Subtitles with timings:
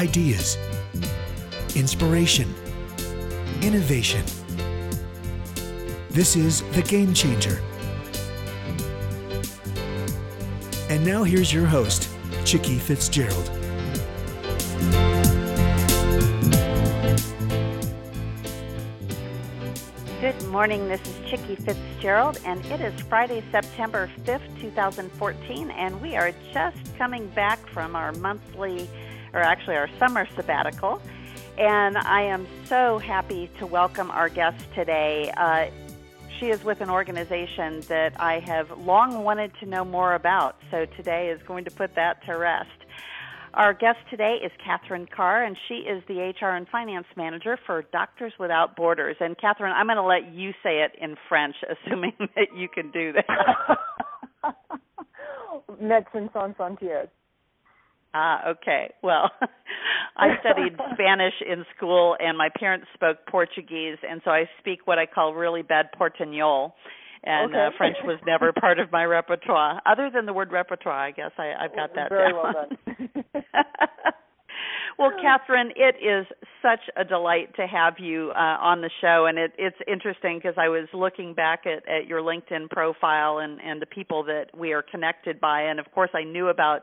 [0.00, 0.56] ideas,
[1.76, 2.48] inspiration,
[3.60, 4.24] innovation.
[6.08, 7.60] This is The Game Changer.
[10.88, 12.08] And now here's your host,
[12.46, 13.50] Chicky Fitzgerald.
[20.22, 20.88] Good morning.
[20.88, 26.78] This is Chicky Fitzgerald, and it is Friday, September 5th, 2014, and we are just
[26.96, 28.88] coming back from our monthly,
[29.32, 31.00] or actually our summer sabbatical.
[31.58, 35.32] And I am so happy to welcome our guest today.
[35.36, 35.66] Uh,
[36.38, 40.86] she is with an organization that I have long wanted to know more about, so
[40.96, 42.70] today is going to put that to rest.
[43.52, 47.82] Our guest today is Catherine Carr, and she is the HR and Finance Manager for
[47.92, 49.16] Doctors Without Borders.
[49.20, 52.90] And Catherine, I'm going to let you say it in French, assuming that you can
[52.92, 53.78] do that.
[55.82, 57.08] Médecins Sans Frontières.
[58.14, 58.92] Ah, okay.
[59.02, 59.30] Well,
[60.16, 64.98] I studied Spanish in school, and my parents spoke Portuguese, and so I speak what
[64.98, 66.72] I call really bad Portugnol
[67.22, 67.66] and okay.
[67.66, 69.80] uh, French was never part of my repertoire.
[69.86, 72.42] Other than the word repertoire, I guess I, I've got that Very down.
[72.42, 74.14] well done.
[74.98, 76.26] well, Catherine, it is
[76.62, 80.54] such a delight to have you uh, on the show, and it, it's interesting because
[80.56, 84.72] I was looking back at, at your LinkedIn profile and, and the people that we
[84.72, 86.82] are connected by, and of course, I knew about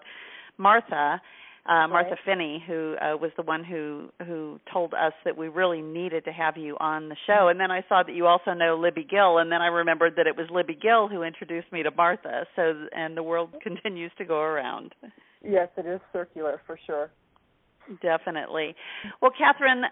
[0.58, 1.22] Martha
[1.68, 2.20] uh, Martha Right.
[2.26, 6.32] Finney, who uh, was the one who who told us that we really needed to
[6.32, 7.50] have you on the show.
[7.50, 10.28] And then I saw that you also know Libby Gill, and then I remembered that
[10.28, 12.46] it was Libby Gill who introduced me to Martha.
[12.56, 14.96] So, and the world continues to go around.
[15.44, 17.10] yes, it is circular for sure.
[18.02, 18.76] Definitely.
[19.22, 19.84] Well, Catherine,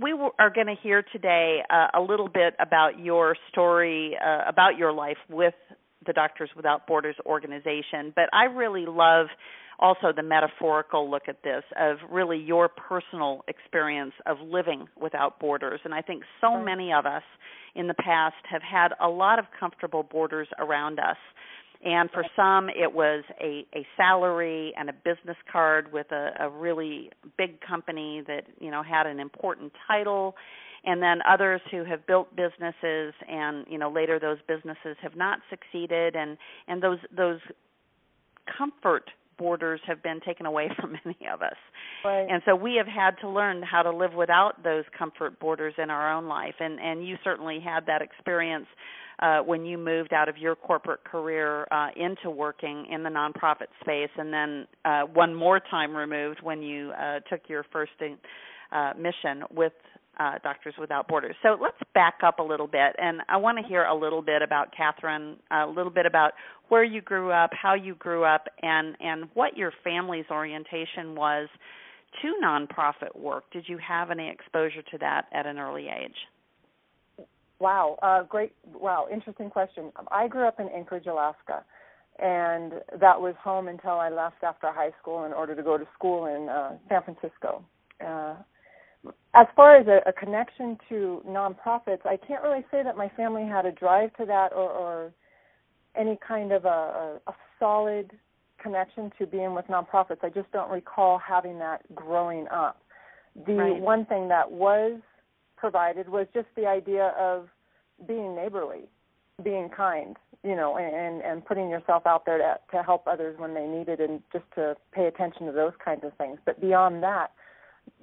[0.00, 4.76] we are going to hear today uh, a little bit about your story, uh, about
[4.76, 5.54] your life with
[6.06, 8.12] the Doctors Without Borders organization.
[8.14, 9.26] But I really love
[9.78, 15.80] also the metaphorical look at this of really your personal experience of living without borders.
[15.84, 17.22] And I think so many of us
[17.74, 21.16] in the past have had a lot of comfortable borders around us.
[21.84, 26.48] And for some, it was a, a salary and a business card with a, a
[26.48, 30.34] really big company that you know had an important title.
[30.84, 35.40] And then others who have built businesses, and you know later those businesses have not
[35.50, 37.40] succeeded, and and those those
[38.56, 41.56] comfort borders have been taken away from many of us.
[42.04, 42.26] Right.
[42.28, 45.90] And so we have had to learn how to live without those comfort borders in
[45.90, 46.54] our own life.
[46.60, 48.66] And and you certainly had that experience
[49.18, 53.68] uh, when you moved out of your corporate career uh, into working in the nonprofit
[53.80, 57.92] space, and then uh, one more time removed when you uh, took your first
[58.72, 59.72] uh, mission with
[60.18, 61.36] uh, Doctors Without Borders.
[61.42, 64.42] So let's back up a little bit, and I want to hear a little bit
[64.42, 66.32] about Catherine, a little bit about
[66.68, 71.48] where you grew up, how you grew up, and and what your family's orientation was
[72.22, 73.44] to nonprofit work.
[73.52, 77.26] Did you have any exposure to that at an early age?
[77.58, 78.52] Wow, uh, great.
[78.74, 79.92] Wow, interesting question.
[80.10, 81.64] I grew up in Anchorage, Alaska,
[82.18, 85.86] and that was home until I left after high school in order to go to
[85.94, 87.64] school in uh, San Francisco.
[88.04, 88.34] Uh,
[89.34, 93.46] as far as a, a connection to nonprofits, I can't really say that my family
[93.46, 95.12] had a drive to that or, or
[95.96, 98.12] any kind of a, a, a solid
[98.62, 100.22] connection to being with nonprofits.
[100.22, 102.82] I just don't recall having that growing up.
[103.46, 103.80] The Right.
[103.80, 105.00] one thing that was
[105.56, 107.48] provided was just the idea of
[108.06, 108.88] being neighborly,
[109.42, 113.52] being kind, you know, and and putting yourself out there to to help others when
[113.54, 116.38] they need it, and just to pay attention to those kinds of things.
[116.44, 117.32] But beyond that,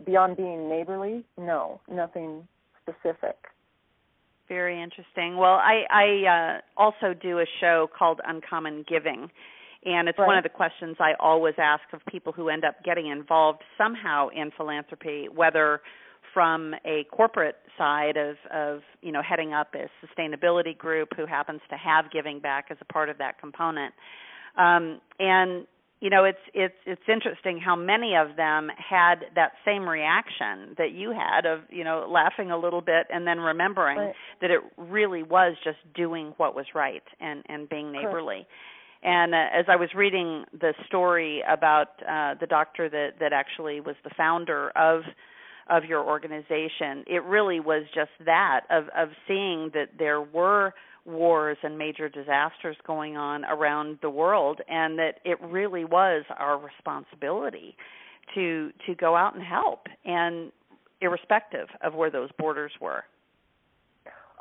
[0.06, 2.48] beyond being neighborly, no, nothing
[2.82, 3.38] specific.
[4.48, 5.38] Very interesting.
[5.38, 9.30] Well, I, I uh, also do a show called Uncommon Giving,
[9.86, 13.08] and it's one of the questions I always ask of people who end up getting
[13.08, 15.82] involved somehow in philanthropy, whether
[16.34, 21.62] from a corporate side of, of you know heading up a sustainability group who happens
[21.70, 23.94] to have giving back as a part of that component,
[24.58, 25.66] um, and
[26.04, 30.92] you know it's it's it's interesting how many of them had that same reaction that
[30.92, 34.14] you had of you know laughing a little bit and then remembering Right.
[34.42, 38.06] that it really was just doing what was right and and being Correct.
[38.06, 38.46] neighborly
[39.02, 43.80] and uh, as i was reading the story about uh the doctor that that actually
[43.80, 45.04] was the founder of
[45.70, 50.74] of your organization it really was just that of of seeing that there were
[51.06, 56.58] wars and major disasters going on around the world and that it really was our
[56.58, 57.76] responsibility
[58.34, 60.52] to to go out and help and
[61.02, 63.04] irrespective of where those borders were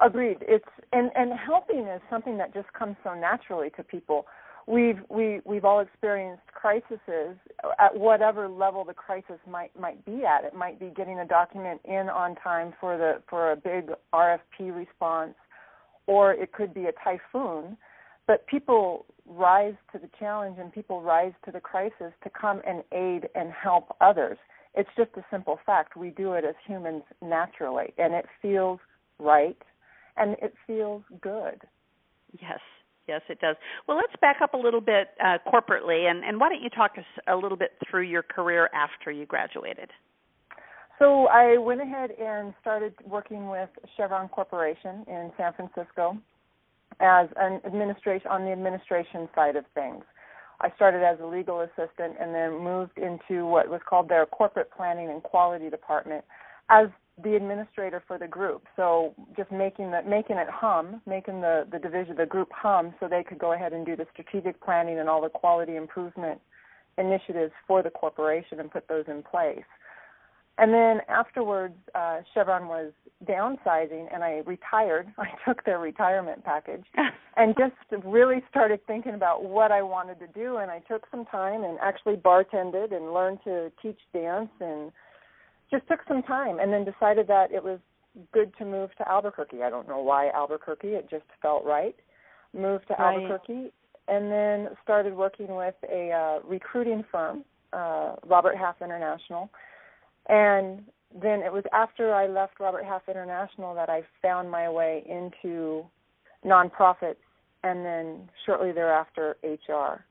[0.01, 0.39] Agreed.
[0.41, 4.27] It's and and helping is something that just comes so naturally to people.
[4.67, 7.37] we've we we've all experienced crises
[7.79, 10.45] at whatever level the crisis might might be at.
[10.45, 14.75] It might be getting a document in on time for the for a big RFP
[14.75, 15.35] response,
[16.07, 17.77] or it could be a typhoon.
[18.27, 22.83] But people rise to the challenge and people rise to the crisis to come and
[22.93, 24.39] aid and help others.
[24.75, 25.97] It's just a simple fact.
[25.97, 28.81] We do it as humans naturally, and it feels
[29.19, 29.61] right
[30.17, 31.61] and it feels good.
[32.41, 32.61] Yes,
[33.07, 33.57] yes, it does.
[33.87, 36.93] Well, let's back up a little bit uh, corporately, and, and why don't you talk
[36.99, 39.91] us a little bit through your career after you graduated?
[41.03, 46.17] So I went ahead and started working with Chevron Corporation in San Francisco
[47.01, 50.05] as an administration on the administration side of things.
[50.61, 54.71] I started as a legal assistant and then moved into what was called their corporate
[54.77, 56.25] planning and quality department
[56.71, 56.87] as
[57.25, 58.63] the administrator for the group.
[58.77, 63.09] So just making the making it hum, making the the division the group hum so
[63.09, 66.41] they could go ahead and do the strategic planning and all the quality improvement
[66.97, 69.65] initiatives for the corporation and put those in place.
[70.63, 72.93] And then afterwards, uh, Chevron was
[73.29, 75.13] downsizing, and I retired.
[75.19, 76.85] I took their retirement package,
[77.37, 80.59] and just really started thinking about what I wanted to do.
[80.59, 84.93] And I took some time and actually bartended and learned to teach dance, and
[85.69, 87.81] just took some time, and then decided that it was
[88.33, 89.65] good to move to Albuquerque.
[89.65, 91.97] I don't know why Albuquerque; it just felt right.
[92.57, 93.15] Moved to right.
[93.15, 93.73] Albuquerque,
[94.07, 99.51] and then started working with a uh, recruiting firm, uh, Robert Half International
[100.33, 100.83] and
[101.13, 105.85] then it was after I left Robert Half International that I found my way into
[106.43, 107.17] nonprofits
[107.63, 110.05] and then shortly thereafter HR.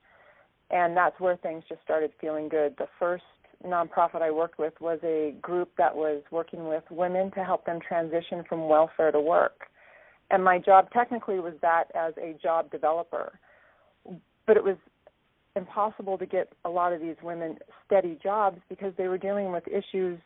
[0.69, 2.75] And that's where things just started feeling good.
[2.77, 3.23] The first
[3.65, 7.79] nonprofit I worked with was a group that was working with women to help them
[7.85, 9.69] transition from welfare to work.
[10.29, 13.39] And my job technically was that as a job developer.
[14.45, 14.77] But it was
[15.55, 19.63] impossible to get a lot of these women steady jobs because they were dealing with
[19.67, 20.19] issues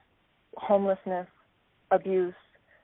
[0.58, 1.28] homelessness,
[1.92, 2.34] abuse,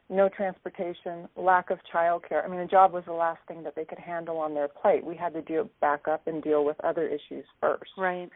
[0.09, 2.43] no transportation, lack of child care.
[2.43, 5.05] I mean, a job was the last thing that they could handle on their plate.
[5.05, 7.91] We had to deal back up and deal with other issues first.
[7.97, 8.29] Right.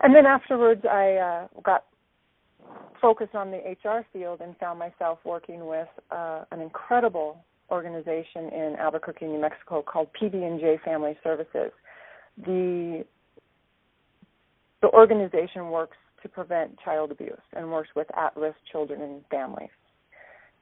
[0.00, 1.84] And then afterwards, I uh, got
[3.00, 8.76] focused on the HR field and found myself working with uh, an incredible organization in
[8.78, 11.72] Albuquerque, New Mexico called PB&J Family Services
[12.38, 13.04] the
[14.80, 19.70] the organization works to prevent child abuse and works with at-risk children and families.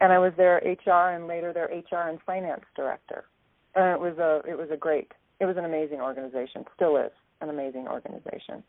[0.00, 3.24] And I was their HR and later their HR and finance director.
[3.74, 7.12] And it was a it was a great it was an amazing organization, still is
[7.40, 8.62] an amazing organization.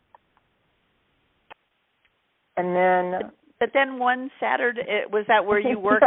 [2.56, 3.30] And then
[3.62, 6.04] but then one Saturday, was that where you worked?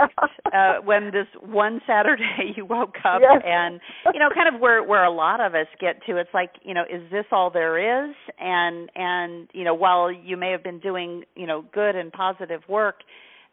[0.54, 3.42] uh, when this one Saturday you woke up yes.
[3.46, 3.80] and
[4.14, 6.18] you know, kind of where where a lot of us get to.
[6.18, 8.14] It's like you know, is this all there is?
[8.38, 12.60] And and you know, while you may have been doing you know good and positive
[12.68, 12.96] work,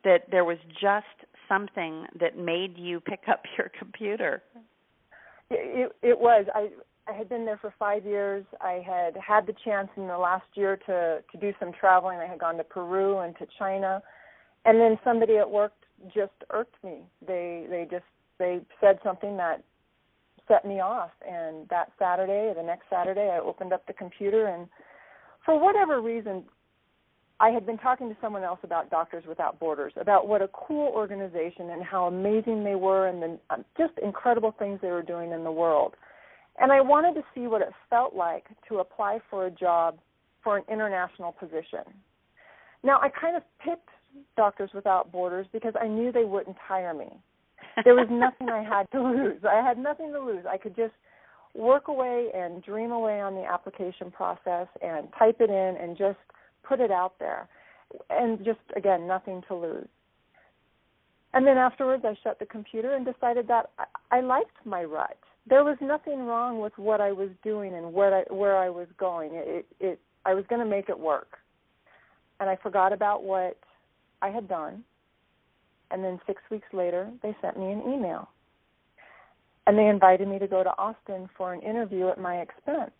[0.02, 1.06] that there was just
[1.48, 4.42] something that made you pick up your computer.
[5.48, 6.46] It, it was.
[6.52, 6.70] I
[7.12, 8.44] I had been there for five years.
[8.60, 12.18] I had had the chance in the last year to to do some traveling.
[12.18, 14.02] I had gone to Peru and to China,
[14.64, 15.72] and then somebody at work
[16.14, 17.00] just irked me.
[17.26, 18.04] They they just
[18.38, 19.62] they said something that
[20.48, 21.10] set me off.
[21.28, 24.68] And that Saturday, the next Saturday, I opened up the computer and
[25.44, 26.44] for whatever reason,
[27.40, 30.92] I had been talking to someone else about Doctors Without Borders, about what a cool
[30.94, 35.32] organization and how amazing they were, and the um, just incredible things they were doing
[35.32, 35.94] in the world.
[36.62, 39.98] And I wanted to see what it felt like to apply for a job
[40.44, 41.82] for an international position.
[42.84, 43.88] Now, I kind of picked
[44.36, 47.08] Doctors Without Borders because I knew they wouldn't hire me.
[47.84, 49.42] There was nothing I had to lose.
[49.44, 50.44] I had nothing to lose.
[50.48, 50.92] I could just
[51.54, 56.18] work away and dream away on the application process and type it in and just
[56.62, 57.48] put it out there.
[58.08, 59.88] And just, again, nothing to lose.
[61.34, 63.70] And then afterwards, I shut the computer and decided that
[64.12, 68.14] I, liked my rut there was nothing wrong with what I was doing and where
[68.14, 69.32] I where I was going.
[69.34, 71.38] It it I was going to make it work.
[72.40, 73.58] And I forgot about what
[74.20, 74.84] I had done.
[75.90, 78.28] And then 6 weeks later, they sent me an email.
[79.66, 82.92] And they invited me to go to Austin for an interview at my expense.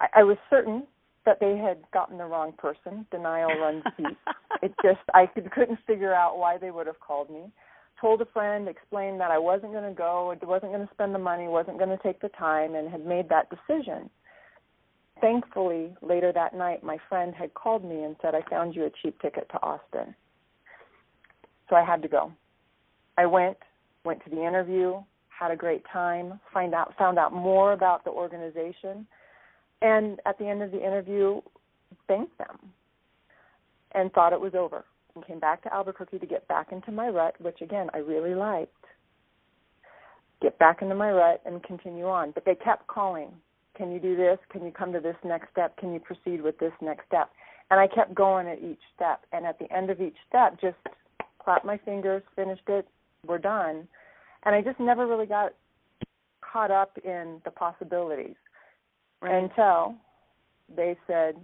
[0.00, 0.84] I, I was certain
[1.24, 3.06] that they had gotten the wrong person.
[3.10, 4.18] Denial runs deep.
[4.62, 7.52] it just I could, couldn't figure out why they would have called me
[8.02, 11.20] told a friend, explained that I wasn't going to go, wasn't going to spend the
[11.20, 14.10] money, wasn't going to take the time, and had made that decision.
[15.20, 18.90] Thankfully, later that night, my friend had called me and said, I found you a
[19.02, 20.14] cheap ticket to Austin.
[21.70, 22.32] So I had to go.
[23.16, 23.56] I went,
[24.04, 28.10] went to the interview, had a great time, find out found out more about the
[28.10, 29.06] organization,
[29.80, 31.40] and at the end of the interview,
[32.08, 32.58] thanked them
[33.92, 37.08] and thought it was over and came back to Albuquerque to get back into my
[37.08, 38.72] rut, which again I really liked.
[40.40, 42.32] Get back into my rut and continue on.
[42.32, 43.30] But they kept calling.
[43.76, 44.38] Can you do this?
[44.50, 45.76] Can you come to this next step?
[45.76, 47.30] Can you proceed with this next step?
[47.70, 49.24] And I kept going at each step.
[49.32, 50.76] And at the end of each step, just
[51.42, 52.86] clapped my fingers, finished it,
[53.26, 53.88] we're done.
[54.44, 55.52] And I just never really got
[56.40, 58.34] caught up in the possibilities
[59.20, 59.42] right.
[59.44, 59.94] until
[60.74, 61.36] they said,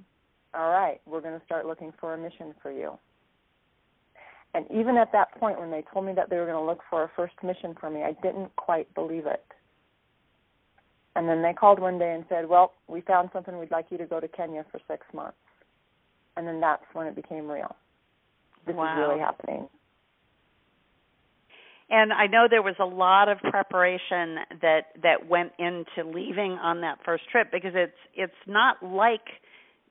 [0.55, 2.99] All right, we're going to start looking for a mission for you.
[4.55, 6.81] And even at that point, when they told me that they were going to look
[6.89, 9.45] for a first mission for me, I didn't quite believe it.
[11.15, 13.59] And then they called one day and said, Well, we found something.
[13.59, 15.37] We'd like you to go to Kenya for six months.
[16.37, 17.75] And then that's when it became real.
[18.67, 18.93] This wow.
[18.93, 19.69] is really happening.
[21.91, 26.83] And I know there was a lot of preparation that that went into leaving on
[26.83, 29.25] that first trip because it's it's not like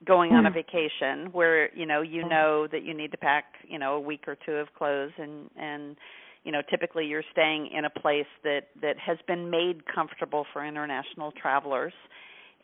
[0.04, 0.54] going on a hmm.
[0.54, 4.24] vacation where you know you know that you need to pack you know a week
[4.26, 5.96] or two of clothes and and
[6.44, 10.64] you know typically you're staying in a place that that has been made comfortable for
[10.64, 11.92] international travelers.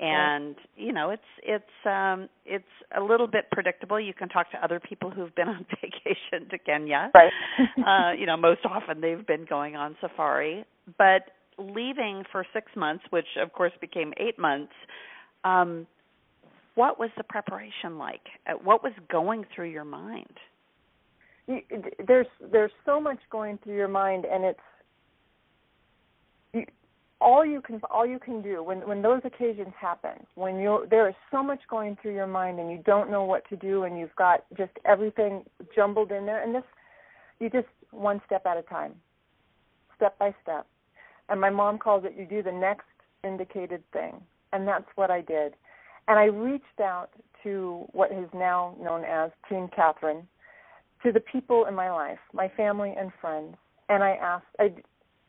[0.00, 2.64] And you know it's it's um it's
[2.96, 4.00] a little bit predictable.
[4.00, 7.10] You can talk to other people who've been on vacation to Kenya.
[7.14, 7.32] Right.
[7.86, 10.64] Uh you know most often they've been going on safari.
[10.98, 14.72] But leaving for 6 months which of course became 8 months
[15.44, 15.86] um
[16.74, 18.22] what was the preparation like?
[18.46, 20.32] Uh, what was going through your mind?
[21.46, 24.58] There's there's so much going through your mind, and it's
[26.54, 26.64] you,
[27.20, 30.26] all you can all you can do when when those occasions happen.
[30.36, 33.46] When you there is so much going through your mind, and you don't know what
[33.50, 35.44] to do, and you've got just everything
[35.76, 36.64] jumbled in there, and this
[37.40, 38.94] you just one step at a time,
[39.96, 40.66] step by step.
[41.28, 42.86] And my mom calls it you do the next
[43.22, 44.14] indicated thing,
[44.54, 45.54] and that's what I did
[46.08, 47.10] and I reached out
[47.42, 50.26] to what is now known as Team Catherine,
[51.02, 53.56] to the people in my life, my family and friends,
[53.88, 54.46] and I asked.
[54.58, 54.72] I,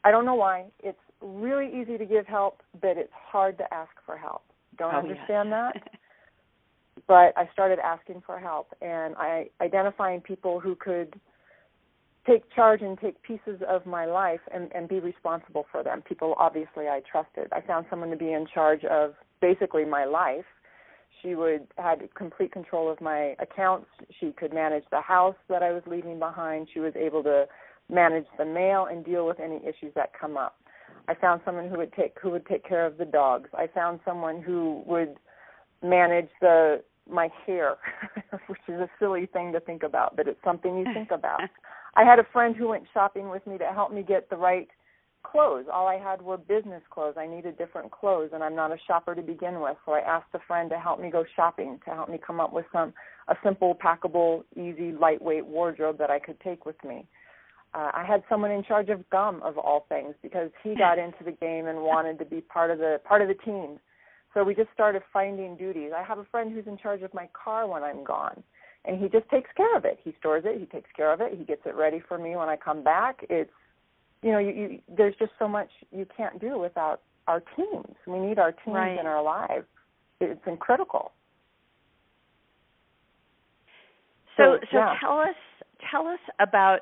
[0.03, 0.65] I don't know why.
[0.84, 4.44] It's really easy to give help, but it's hard to ask for help.
[4.77, 5.74] Don't oh, understand yes.
[5.74, 5.89] that.
[7.08, 11.20] but I started asking for help and I identifying people who could
[12.25, 16.01] take charge and take pieces of my life and, and be responsible for them.
[16.01, 17.48] People obviously I trusted.
[17.51, 20.46] I found someone to be in charge of basically my life
[21.22, 23.88] she would had complete control of my accounts.
[24.19, 26.67] She could manage the house that I was leaving behind.
[26.74, 27.45] She was able to
[27.89, 30.57] manage the mail and deal with any issues that come up.
[31.07, 33.50] I found someone who would take who would take care of the dogs.
[33.53, 35.15] I found someone who would
[35.84, 37.75] manage the my hair,
[38.48, 41.41] which is a silly thing to think about, but it's something you think about.
[41.95, 44.67] I had a friend who went shopping with me to help me get the right
[45.32, 45.65] clothes.
[45.72, 47.15] All I had were business clothes.
[47.17, 49.77] I needed different clothes, and I'm not a shopper to begin with.
[49.86, 52.53] So I asked a friend to help me go shopping, to help me come up
[52.53, 52.94] with some
[53.27, 57.08] a simple, packable, easy, lightweight wardrobe that I could take with me.
[57.74, 61.24] Uh, I had someone in charge of gum, of all things, because he got into
[61.25, 63.79] the game and wanted to be part of the part of the team.
[64.34, 65.91] So we just started finding duties.
[65.96, 68.44] I have a friend who's in charge of my car when I'm gone
[68.88, 70.00] and he just takes care of it.
[70.03, 72.50] He stores it, he takes care of it, he gets it ready for me when
[72.50, 73.25] I come back.
[73.29, 73.51] It's
[74.25, 77.96] you know, you, you, there's just so much you can't do without our teams.
[78.08, 79.00] We need our teams right.
[79.00, 79.67] in our lives.
[80.20, 81.12] It's critical.
[84.36, 84.96] So, so, so yeah.
[85.00, 85.36] tell us,
[85.91, 86.79] tell us about.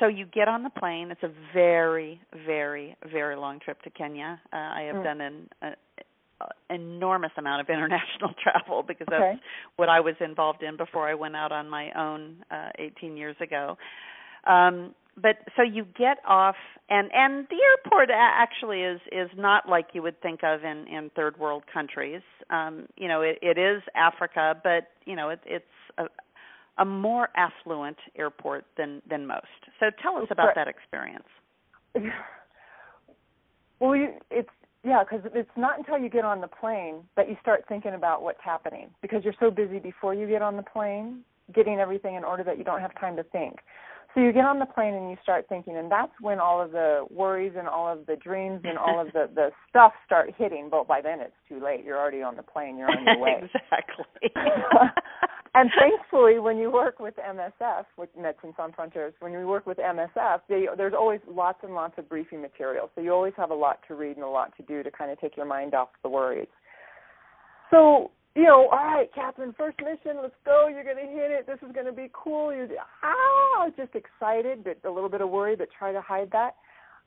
[0.00, 1.12] So you get on the plane.
[1.12, 4.40] It's a very, very, very long trip to Kenya.
[4.52, 5.04] Uh, I have mm.
[5.04, 9.34] done an uh, enormous amount of international travel because okay.
[9.34, 9.42] that's
[9.76, 13.36] what I was involved in before I went out on my own uh, 18 years
[13.40, 13.76] ago.
[14.46, 16.56] Um, but so you get off
[16.88, 21.10] and and the airport actually is is not like you would think of in in
[21.14, 22.22] third world countries.
[22.50, 25.64] Um you know it it is africa but you know it it's
[25.98, 26.04] a
[26.78, 29.46] a more affluent airport than than most.
[29.80, 31.28] So tell us about that experience.
[33.80, 34.48] Well you, it's
[34.82, 38.22] yeah because it's not until you get on the plane that you start thinking about
[38.22, 41.20] what's happening because you're so busy before you get on the plane
[41.54, 43.60] getting everything in order that you don't have time to think
[44.14, 46.72] so you get on the plane and you start thinking, and that's when all of
[46.72, 50.68] the worries and all of the dreams and all of the the stuff start hitting.
[50.70, 51.84] But by then it's too late.
[51.84, 52.78] You're already on the plane.
[52.78, 53.42] You're on your way.
[53.42, 54.32] exactly.
[55.54, 59.76] and thankfully, when you work with MSF, with Medicine Sans Frontières, when you work with
[59.76, 62.90] MSF, they, there's always lots and lots of briefing material.
[62.94, 65.10] So you always have a lot to read and a lot to do to kind
[65.10, 66.48] of take your mind off the worries.
[67.70, 70.68] So you know, all right, Catherine, first mission, let's go.
[70.68, 71.44] You're going to hit it.
[71.48, 72.54] This is going to be cool.
[72.54, 72.68] You,
[73.02, 76.52] ah, just excited, but a little bit of worry, but try to hide that.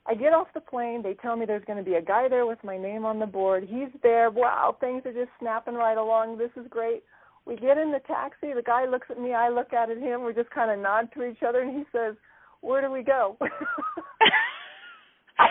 [0.06, 1.02] I get off the plane.
[1.02, 3.24] They tell me there's going to be a guy there with my name on the
[3.24, 3.64] board.
[3.66, 4.30] He's there.
[4.30, 6.36] Wow, things are just snapping right along.
[6.36, 7.02] This is great.
[7.46, 8.52] We get in the taxi.
[8.54, 9.32] The guy looks at me.
[9.32, 10.24] I look at him.
[10.26, 12.14] We just kind of nod to each other, and he says,
[12.60, 13.38] "Where do we go?"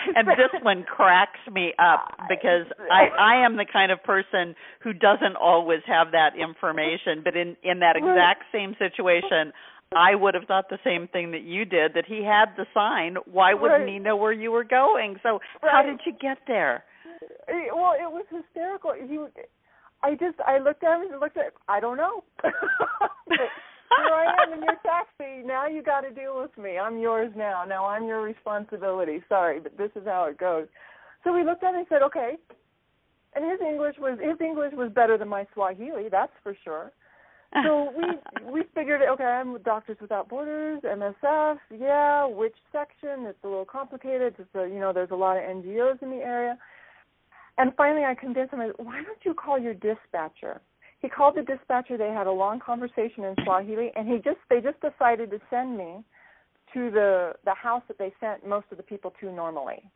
[0.15, 4.93] and this one cracks me up because I I am the kind of person who
[4.93, 9.53] doesn't always have that information, but in in that exact same situation,
[9.95, 13.17] I would have thought the same thing that you did that he had the sign.
[13.25, 13.93] Why wouldn't right.
[13.93, 15.17] he know where you were going?
[15.21, 15.71] So right.
[15.71, 16.83] how did you get there?
[17.73, 18.93] Well, it was hysterical.
[18.93, 19.17] He
[20.03, 22.23] I just I looked at him and looked at I don't know.
[23.97, 25.45] here I am in your taxi.
[25.45, 26.77] Now you got to deal with me.
[26.77, 27.63] I'm yours now.
[27.67, 29.21] Now I'm your responsibility.
[29.29, 30.67] Sorry, but this is how it goes.
[31.23, 32.37] So we looked at it and said, okay.
[33.33, 36.91] And his English was his English was better than my Swahili, that's for sure.
[37.63, 41.57] So we we figured, okay, I'm with Doctors Without Borders, MSF.
[41.77, 43.25] Yeah, which section?
[43.25, 44.35] It's a little complicated.
[44.37, 46.57] It's a, you know, there's a lot of NGOs in the area.
[47.57, 48.59] And finally, I convinced him.
[48.77, 50.61] Why don't you call your dispatcher?
[51.01, 51.97] He called the dispatcher.
[51.97, 55.77] They had a long conversation in Swahili, and he just they just decided to send
[55.77, 56.03] me
[56.73, 59.89] to the the house that they sent most of the people to normally.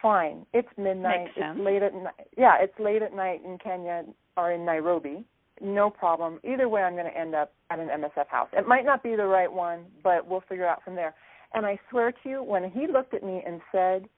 [0.00, 1.28] Fine, it's midnight.
[1.36, 2.14] It's late at night.
[2.36, 4.04] Yeah, it's late at night in Kenya
[4.36, 5.24] or in Nairobi.
[5.60, 6.40] No problem.
[6.44, 8.48] Either way, I'm going to end up at an MSF house.
[8.52, 11.14] It might not be the right one, but we'll figure out from there.
[11.54, 14.08] And I swear to you, when he looked at me and said,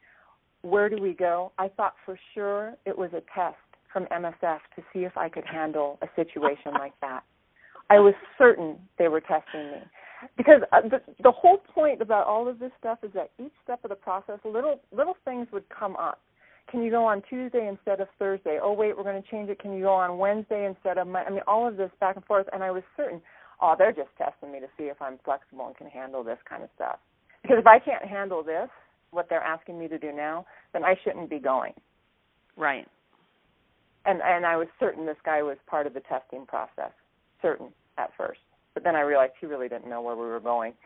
[0.63, 3.57] "Where do we go?" I thought for sure it was a test
[3.95, 7.23] from MSF to see if I could handle a situation like that.
[7.91, 9.79] I was certain they were testing me
[10.37, 13.85] because uh, the the whole point about all of this stuff is that each step
[13.85, 16.21] of the process, little little things would come up.
[16.71, 18.59] Can you go on Tuesday instead of Thursday?
[18.63, 19.59] Oh wait, we're going to change it.
[19.61, 22.25] Can you go on Wednesday instead of My, I mean, all of this back and
[22.25, 23.21] forth, and I was certain,
[23.61, 26.63] oh, they're just testing me to see if I'm flexible and can handle this kind
[26.63, 26.99] of stuff.
[27.43, 28.71] Because if I can't handle this,
[29.11, 31.75] what they're asking me to do now, then I shouldn't be going.
[32.57, 32.89] Right
[34.07, 36.93] and and I was certain this guy was part of the testing process,
[37.43, 37.69] certain
[37.99, 38.41] at first.
[38.75, 40.73] But then I realized he really didn't know where we were going.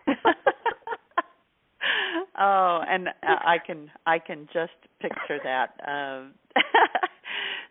[2.38, 5.70] oh, and I can I can just picture that.
[5.86, 6.34] Um,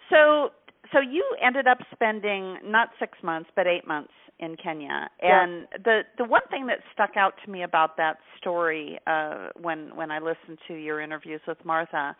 [0.09, 0.49] so
[0.93, 5.77] so you ended up spending not six months but eight months in Kenya, and yeah.
[5.83, 10.11] the the one thing that stuck out to me about that story uh, when when
[10.11, 12.15] I listened to your interviews with Martha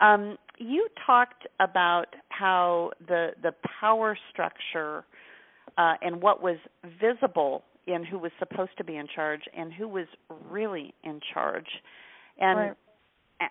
[0.00, 5.04] um, you talked about how the the power structure
[5.78, 6.56] uh, and what was
[7.00, 10.06] visible in who was supposed to be in charge and who was
[10.50, 11.68] really in charge,
[12.38, 12.72] and right.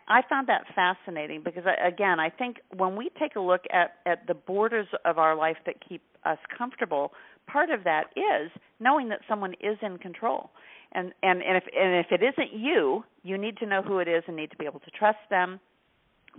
[0.08, 4.28] I found that fascinating because again, I think when we take a look at at
[4.28, 7.12] the borders of our life that keep us comfortable,
[7.48, 10.50] part of that is knowing that someone is in control.
[10.94, 14.08] And and and if and if it isn't you, you need to know who it
[14.08, 15.60] is and need to be able to trust them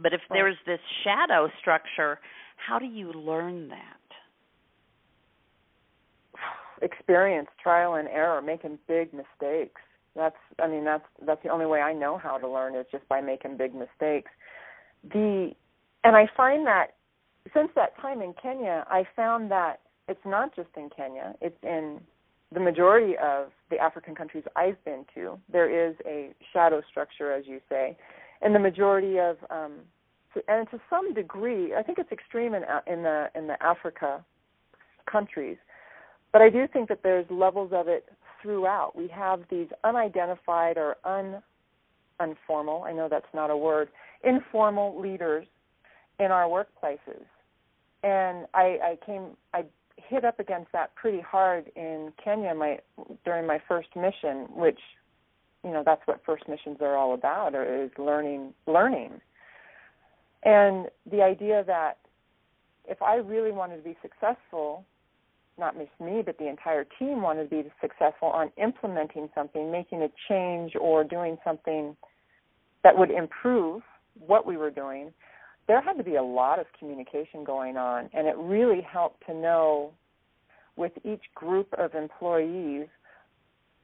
[0.01, 0.39] but if right.
[0.39, 2.19] there's this shadow structure,
[2.57, 3.79] how do you learn that?
[6.83, 9.81] Experience, trial and error, making big mistakes.
[10.17, 13.09] That's I mean that's that's the only way I know how to learn is just
[13.09, 14.31] by making big mistakes.
[15.13, 15.53] The
[16.05, 16.95] and I find that
[17.53, 22.01] since that time in Kenya, I found that it's not just in Kenya, it's in
[22.53, 25.39] the majority of the African countries I've been to.
[25.51, 27.97] There is a shadow structure, as you say,
[28.45, 29.73] and the majority of um,
[30.49, 34.25] and to some degree, I think it's extreme in in the in the Africa
[35.11, 35.57] countries,
[36.33, 38.09] but I do think that there's levels of it
[38.43, 38.95] throughout.
[38.95, 41.43] We have these unidentified or un
[42.21, 43.89] informal, I know that's not a word,
[44.23, 45.47] informal leaders
[46.21, 47.25] in our workplaces.
[48.03, 49.65] And I, I came I
[49.97, 52.79] hit up against that pretty hard in Kenya my
[53.25, 54.79] during my first mission, which
[55.65, 59.21] you know that's what first missions are all about or is learning learning.
[60.45, 61.99] And the idea that
[62.87, 64.85] if i really wanted to be successful
[65.59, 70.03] not just me but the entire team wanted to be successful on implementing something making
[70.03, 71.97] a change or doing something
[72.83, 73.83] that would improve
[74.27, 75.13] what we were doing
[75.67, 78.11] there had to be a lot of communication going on.
[78.13, 79.93] And it really helped to know
[80.77, 82.87] with each group of employees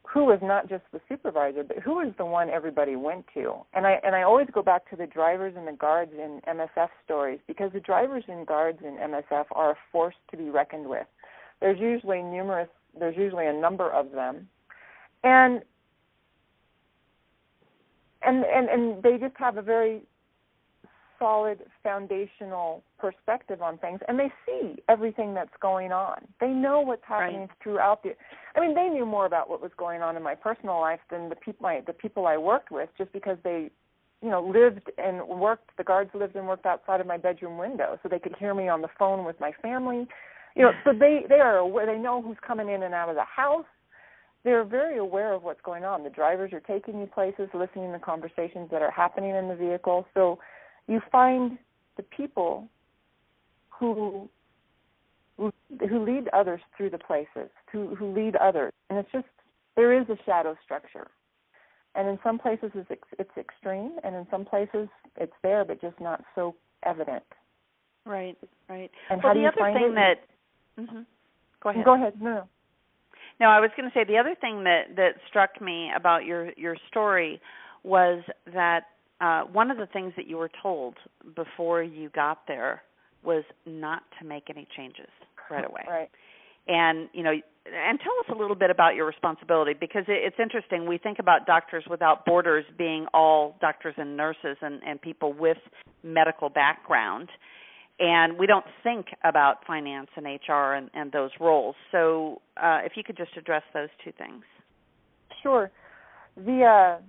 [0.02, 3.54] who was not just the supervisor, but who was the one everybody went to.
[3.74, 6.88] And I and I always go back to the drivers and the guards in MSF
[7.04, 11.06] stories because the drivers and guards in MSF are a force to be reckoned with.
[11.60, 14.48] There's usually numerous there's usually a number of them.
[15.22, 15.62] And
[18.22, 20.02] and and, and they just have a very
[21.20, 26.26] solid foundational perspective on things and they see everything that's going on.
[26.40, 27.50] They know what's happening right.
[27.62, 28.16] throughout the
[28.56, 31.28] I mean they knew more about what was going on in my personal life than
[31.28, 33.70] the people my the people I worked with just because they
[34.22, 37.98] you know lived and worked the guards lived and worked outside of my bedroom window
[38.02, 40.08] so they could hear me on the phone with my family.
[40.56, 43.14] You know, so they they are aware they know who's coming in and out of
[43.14, 43.66] the house
[44.44, 46.02] they're very aware of what's going on.
[46.02, 50.06] The drivers are taking you places, listening to conversations that are happening in the vehicle.
[50.14, 50.38] So
[50.90, 51.56] you find
[51.96, 52.68] the people
[53.68, 54.28] who
[55.38, 55.50] who,
[56.04, 59.26] lead others through the places, who who lead others, and it's just
[59.76, 61.08] there is a shadow structure.
[61.94, 65.98] And in some places it's it's extreme, and in some places it's there, but just
[66.00, 67.22] not so evident.
[68.04, 68.36] Right,
[68.68, 68.90] right.
[69.08, 69.94] And well, how do the you other find thing it?
[69.94, 70.82] that.
[70.82, 71.00] Mm-hmm.
[71.62, 71.84] Go ahead.
[71.84, 72.14] Go ahead.
[72.20, 72.48] No, no.
[73.38, 76.52] No, I was going to say the other thing that that struck me about your
[76.56, 77.40] your story
[77.82, 78.22] was
[78.52, 78.82] that
[79.20, 80.94] uh, one of the things that you were told
[81.36, 82.82] before you got there
[83.22, 85.10] was not to make any changes
[85.50, 85.82] right away.
[85.88, 86.10] Right.
[86.68, 90.36] And you know, and tell us a little bit about your responsibility because it, it's
[90.38, 90.86] interesting.
[90.86, 95.56] We think about Doctors Without Borders being all doctors and nurses and, and people with
[96.02, 97.28] medical background,
[97.98, 101.74] and we don't think about finance and HR and, and those roles.
[101.90, 104.44] So, uh, if you could just address those two things.
[105.42, 105.70] Sure.
[106.36, 107.02] The uh,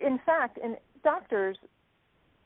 [0.00, 1.56] in fact, in doctors,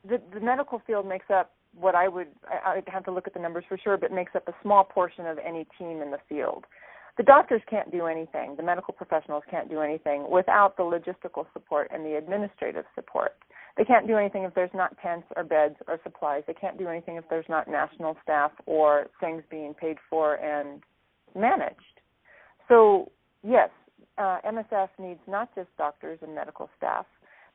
[0.08, 3.34] the, the medical field makes up what I would I, I'd have to look at
[3.34, 6.18] the numbers for sure, but makes up a small portion of any team in the
[6.28, 6.64] field.
[7.16, 8.56] The doctors can't do anything.
[8.56, 13.36] The medical professionals can't do anything without the logistical support and the administrative support.
[13.76, 16.42] They can't do anything if there's not tents or beds or supplies.
[16.46, 20.82] They can't do anything if there's not national staff or things being paid for and
[21.36, 22.00] managed.
[22.68, 23.10] So,
[23.42, 23.70] yes,
[24.16, 27.06] uh, MSF needs not just doctors and medical staff,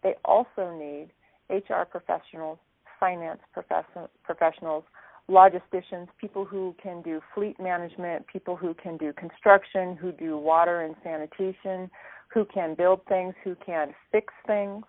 [0.04, 1.10] they also need
[1.50, 2.60] HR professionals,
[3.00, 4.84] finance profession- professionals,
[5.30, 10.82] logisticians, people who can do fleet management, people who can do construction, who do water
[10.82, 11.90] and sanitation,
[12.34, 14.84] who can build things, who can fix things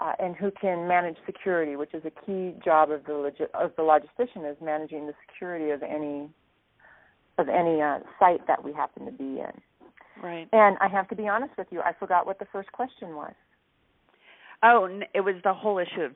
[0.00, 3.72] uh, and who can manage security, which is a key job of the log- of
[3.76, 6.28] the logistician is managing the security of any
[7.38, 9.52] of any uh, site that we happen to be in.
[10.22, 10.48] Right.
[10.52, 13.32] And I have to be honest with you, I forgot what the first question was.
[14.62, 16.12] Oh, it was the whole issue of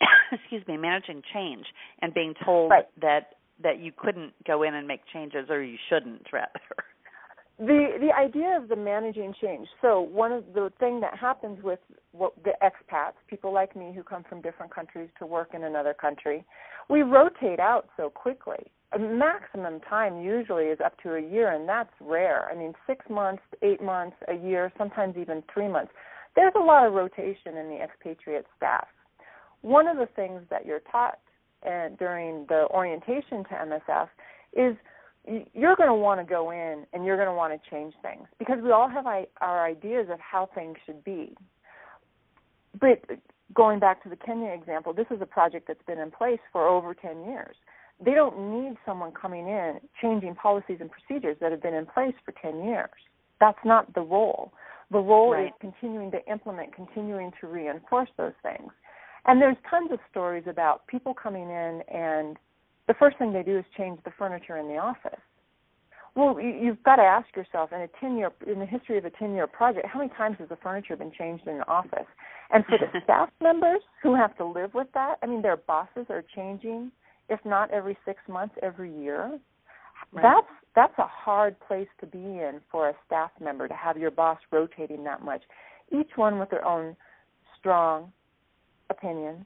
[0.32, 1.66] excuse me, managing change
[2.02, 2.86] and being told right.
[3.00, 6.60] that that you couldn't go in and make changes or you shouldn't rather.
[7.58, 11.78] the the idea of the managing change so one of the thing that happens with
[12.12, 15.92] what the expats people like me who come from different countries to work in another
[15.92, 16.42] country
[16.88, 21.68] we rotate out so quickly a maximum time usually is up to a year and
[21.68, 25.92] that's rare i mean 6 months 8 months a year sometimes even 3 months
[26.36, 28.86] there's a lot of rotation in the expatriate staff
[29.62, 31.18] one of the things that you're taught
[31.98, 34.08] during the orientation to MSF
[34.54, 34.76] is
[35.52, 38.26] you're going to want to go in and you're going to want to change things
[38.38, 41.36] because we all have our ideas of how things should be.
[42.80, 43.04] But
[43.52, 46.66] going back to the Kenya example, this is a project that's been in place for
[46.66, 47.56] over 10 years.
[48.02, 52.14] They don't need someone coming in changing policies and procedures that have been in place
[52.24, 52.88] for 10 years.
[53.40, 54.54] That's not the role.
[54.90, 55.46] The role right.
[55.46, 58.72] is continuing to implement, continuing to reinforce those things.
[59.26, 62.36] And there's tons of stories about people coming in and
[62.90, 65.20] the first thing they do is change the furniture in the office.
[66.16, 69.10] Well, you've got to ask yourself in a ten year in the history of a
[69.10, 72.08] ten year project, how many times has the furniture been changed in an office?
[72.52, 76.06] And for the staff members who have to live with that, I mean, their bosses
[76.08, 76.90] are changing,
[77.28, 79.38] if not every six months, every year.
[80.12, 80.22] Right.
[80.22, 84.10] That's that's a hard place to be in for a staff member to have your
[84.10, 85.42] boss rotating that much.
[85.92, 86.96] Each one with their own
[87.58, 88.12] strong
[88.88, 89.44] opinions,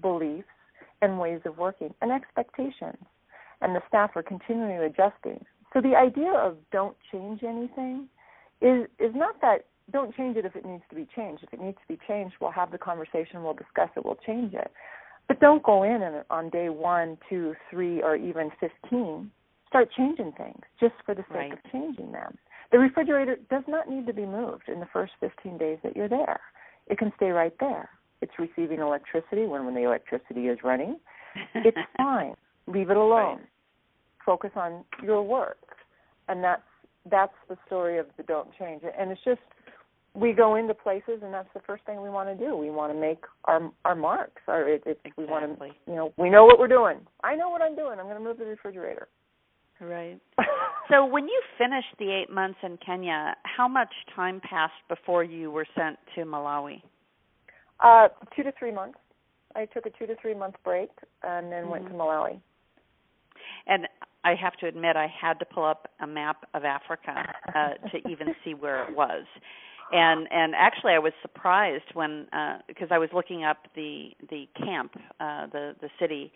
[0.00, 0.48] beliefs,
[1.02, 2.98] and ways of working and expectations.
[3.60, 5.44] And the staff are continually adjusting.
[5.72, 8.08] So the idea of don't change anything
[8.60, 11.42] is is not that don't change it if it needs to be changed.
[11.42, 14.52] If it needs to be changed, we'll have the conversation, we'll discuss it, we'll change
[14.54, 14.70] it.
[15.28, 19.30] But don't go in and on day one, two, three, or even fifteen
[19.68, 21.52] start changing things just for the sake right.
[21.52, 22.36] of changing them.
[22.72, 26.08] The refrigerator does not need to be moved in the first 15 days that you're
[26.08, 26.40] there.
[26.86, 27.88] It can stay right there.
[28.20, 30.98] It's receiving electricity when, when the electricity is running.
[31.54, 32.34] It's fine.
[32.66, 33.36] Leave it alone.
[33.36, 33.46] Right.
[34.26, 35.58] Focus on your work.
[36.28, 36.62] And that's
[37.10, 38.82] that's the story of the don't change.
[38.82, 38.92] it.
[38.98, 39.40] And it's just
[40.14, 42.56] we go into places and that's the first thing we want to do.
[42.56, 44.42] We want to make our our marks.
[44.46, 45.24] Or it, it, exactly.
[45.24, 46.98] we want to you know, we know what we're doing.
[47.22, 47.98] I know what I'm doing.
[47.98, 49.08] I'm going to move the refrigerator.
[49.80, 50.18] Right.
[50.90, 55.50] so when you finished the 8 months in Kenya, how much time passed before you
[55.50, 56.82] were sent to Malawi?
[57.80, 58.98] Uh, two to three months.
[59.54, 60.90] I took a two to three month break
[61.22, 61.70] and then mm-hmm.
[61.70, 62.40] went to Malawi.
[63.66, 63.86] And
[64.24, 68.08] I have to admit, I had to pull up a map of Africa uh, to
[68.10, 69.24] even see where it was.
[69.90, 72.26] And and actually, I was surprised when
[72.66, 76.32] because uh, I was looking up the the camp, uh, the the city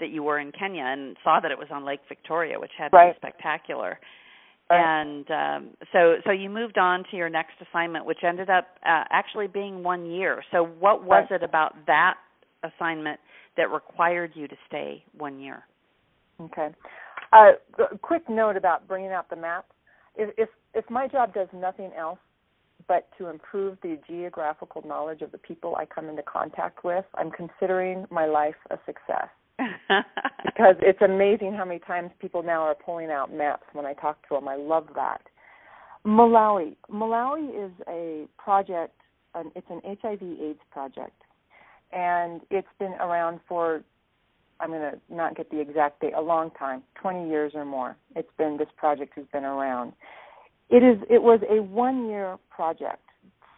[0.00, 2.92] that you were in Kenya, and saw that it was on Lake Victoria, which had
[2.92, 3.12] right.
[3.12, 3.98] been spectacular.
[4.68, 5.02] Right.
[5.02, 9.04] And um, so so you moved on to your next assignment, which ended up uh,
[9.10, 10.42] actually being one year.
[10.50, 11.40] So what was right.
[11.40, 12.14] it about that
[12.64, 13.20] assignment
[13.56, 15.62] that required you to stay one year?
[16.40, 16.68] Okay.
[17.32, 17.52] Uh,
[18.02, 19.66] quick note about bringing out the map.
[20.16, 22.18] If, if if my job does nothing else
[22.88, 27.30] but to improve the geographical knowledge of the people I come into contact with, I'm
[27.30, 29.28] considering my life a success.
[29.58, 34.26] Because it's amazing how many times people now are pulling out maps when I talk
[34.28, 34.48] to them.
[34.48, 35.22] I love that.
[36.06, 36.76] Malawi.
[36.90, 38.94] Malawi is a project.
[39.34, 41.22] Um, it's an HIV/AIDS project,
[41.92, 43.82] and it's been around for
[44.60, 47.96] I'm going to not get the exact date, a long time, 20 years or more.
[48.14, 49.92] It's been this project has been around.
[50.70, 53.05] It is it was a one year project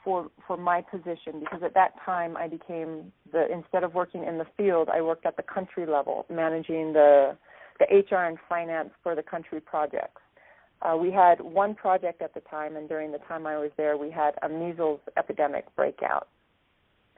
[0.08, 4.38] for for my position because at that time I became the instead of working in
[4.38, 7.36] the field, I worked at the country level, managing the
[7.78, 10.22] the HR and finance for the country projects.
[10.80, 13.96] Uh, we had one project at the time, and during the time I was there,
[13.96, 16.28] we had a measles epidemic breakout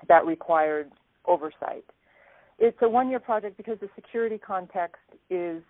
[0.09, 0.91] that required
[1.27, 1.85] oversight
[2.61, 5.63] it's a one year project because the security context is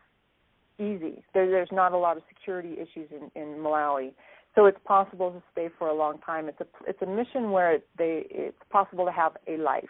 [0.79, 1.23] easy.
[1.33, 4.13] There, there's not a lot of security issues in, in Malawi,
[4.55, 6.49] so it's possible to stay for a long time.
[6.49, 9.85] It's a it's a mission where it, they it's possible to have a life.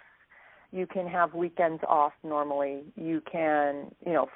[0.73, 2.83] You can have weekends off normally.
[2.97, 4.29] You can you know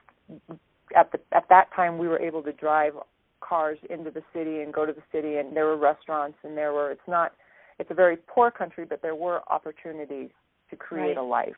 [0.96, 2.94] at the at that time we were able to drive
[3.40, 6.72] cars into the city and go to the city and there were restaurants and there
[6.72, 7.32] were it's not
[7.78, 10.30] it's a very poor country but there were opportunities
[10.70, 11.18] to create right.
[11.18, 11.54] a life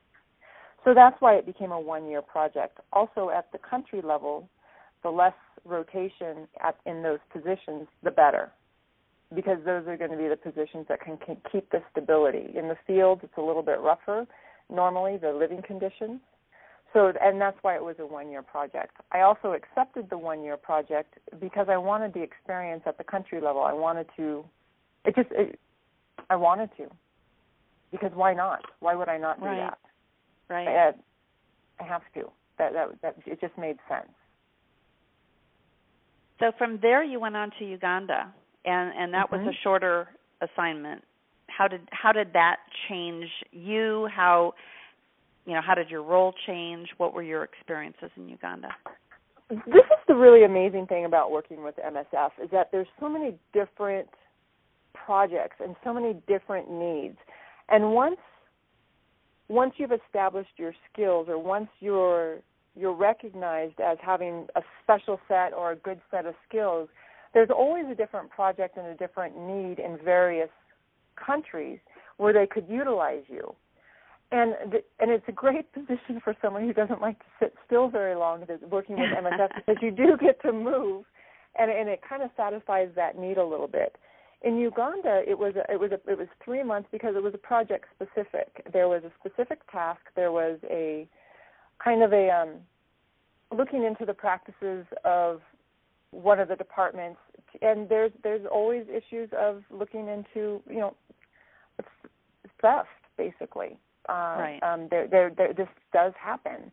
[0.87, 2.79] so that's why it became a one year project.
[2.93, 4.49] Also, at the country level,
[5.03, 8.51] the less rotation at, in those positions, the better,
[9.35, 12.53] because those are going to be the positions that can, can keep the stability.
[12.57, 14.27] In the field, it's a little bit rougher,
[14.71, 16.21] normally, the living conditions.
[16.93, 18.93] So, and that's why it was a one year project.
[19.13, 23.41] I also accepted the one year project because I wanted the experience at the country
[23.41, 23.63] level.
[23.63, 24.45] I wanted to,
[25.05, 25.59] it just, it,
[26.31, 26.87] I wanted to.
[27.91, 28.61] Because why not?
[28.81, 29.57] Why would I not do right.
[29.57, 29.79] that?
[30.49, 30.69] Right.
[30.69, 30.93] I,
[31.81, 32.31] I have to.
[32.59, 34.11] That that that it just made sense.
[36.39, 38.33] So from there, you went on to Uganda,
[38.65, 39.47] and and that mm-hmm.
[39.47, 40.09] was a shorter
[40.41, 41.03] assignment.
[41.49, 42.57] How did how did that
[42.89, 44.09] change you?
[44.15, 44.55] How
[45.47, 46.89] you know how did your role change?
[46.99, 48.69] What were your experiences in Uganda?
[49.49, 53.39] This is the really amazing thing about working with MSF is that there's so many
[53.53, 54.09] different
[54.93, 57.17] projects and so many different needs.
[57.69, 58.19] And once
[59.49, 62.41] once you've established your skills or once you're
[62.77, 66.89] you're recognized as having a special set or a good set of skills,
[67.35, 70.51] there's always a different project and a different need in various
[71.17, 71.79] countries
[72.17, 73.55] where they could utilize you.
[74.33, 77.89] And the, and it's a great position for someone who doesn't like to sit still
[77.89, 81.05] very long working with MSF because you do get to move,
[81.59, 83.97] and and it kind of satisfies that need a little bit
[84.43, 87.35] in Uganda, it was a, it was a, it was three months because it was
[87.35, 88.65] a project specific.
[88.73, 90.01] There was a specific task.
[90.15, 91.09] There was a
[91.83, 92.51] kind of a um,
[93.57, 95.41] looking into the practices of
[96.11, 97.19] one of the departments,
[97.63, 100.97] and there's there's always issues of looking into you know
[102.61, 103.79] theft basically.
[104.09, 104.61] Uh, right.
[104.63, 106.71] Um, there, there, there, this does happen.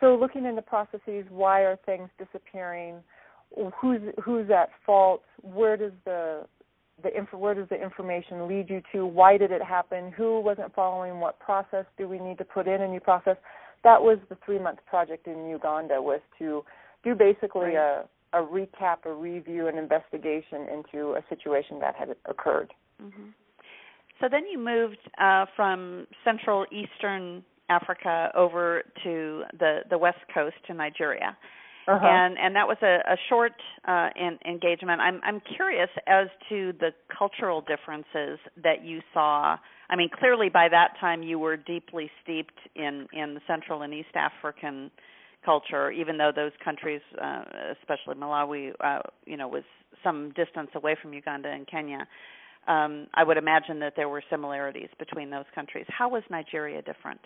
[0.00, 2.96] So looking into processes, why are things disappearing?
[3.80, 5.22] Who's who's at fault?
[5.42, 6.46] Where does the
[7.02, 9.06] the inf- where does the information lead you to?
[9.06, 10.12] Why did it happen?
[10.12, 11.86] Who wasn't following what process?
[11.96, 13.36] Do we need to put in a new process?
[13.84, 16.64] That was the three month project in Uganda was to
[17.04, 18.04] do basically right.
[18.32, 22.72] a, a recap, a review, an investigation into a situation that had occurred.
[23.02, 23.28] Mm-hmm.
[24.20, 30.56] So then you moved uh, from Central Eastern Africa over to the the West Coast
[30.66, 31.36] to Nigeria.
[31.88, 32.04] Uh-huh.
[32.04, 33.52] and and that was a, a short
[33.86, 35.00] uh, in, engagement.
[35.00, 39.56] I'm I'm curious as to the cultural differences that you saw.
[39.88, 44.14] I mean, clearly by that time you were deeply steeped in in Central and East
[44.14, 44.90] African
[45.44, 47.44] culture, even though those countries, uh,
[47.80, 49.62] especially Malawi, uh, you know, was
[50.02, 52.06] some distance away from Uganda and Kenya.
[52.66, 55.86] Um, I would imagine that there were similarities between those countries.
[55.88, 57.20] How was Nigeria different?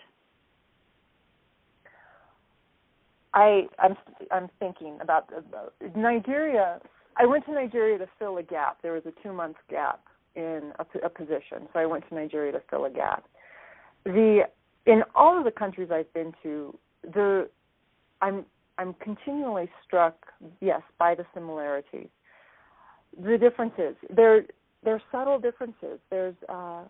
[3.33, 3.95] I I'm
[4.29, 6.79] I'm thinking about, about Nigeria.
[7.17, 8.77] I went to Nigeria to fill a gap.
[8.81, 10.01] There was a two month gap
[10.35, 13.23] in a, a position, so I went to Nigeria to fill a gap.
[14.05, 14.43] The
[14.85, 17.49] in all of the countries I've been to, the
[18.21, 18.45] I'm
[18.77, 20.15] I'm continually struck,
[20.59, 22.07] yes, by the similarities.
[23.21, 23.95] The differences.
[24.09, 24.43] There
[24.83, 25.99] there's subtle differences.
[26.09, 26.83] There's uh,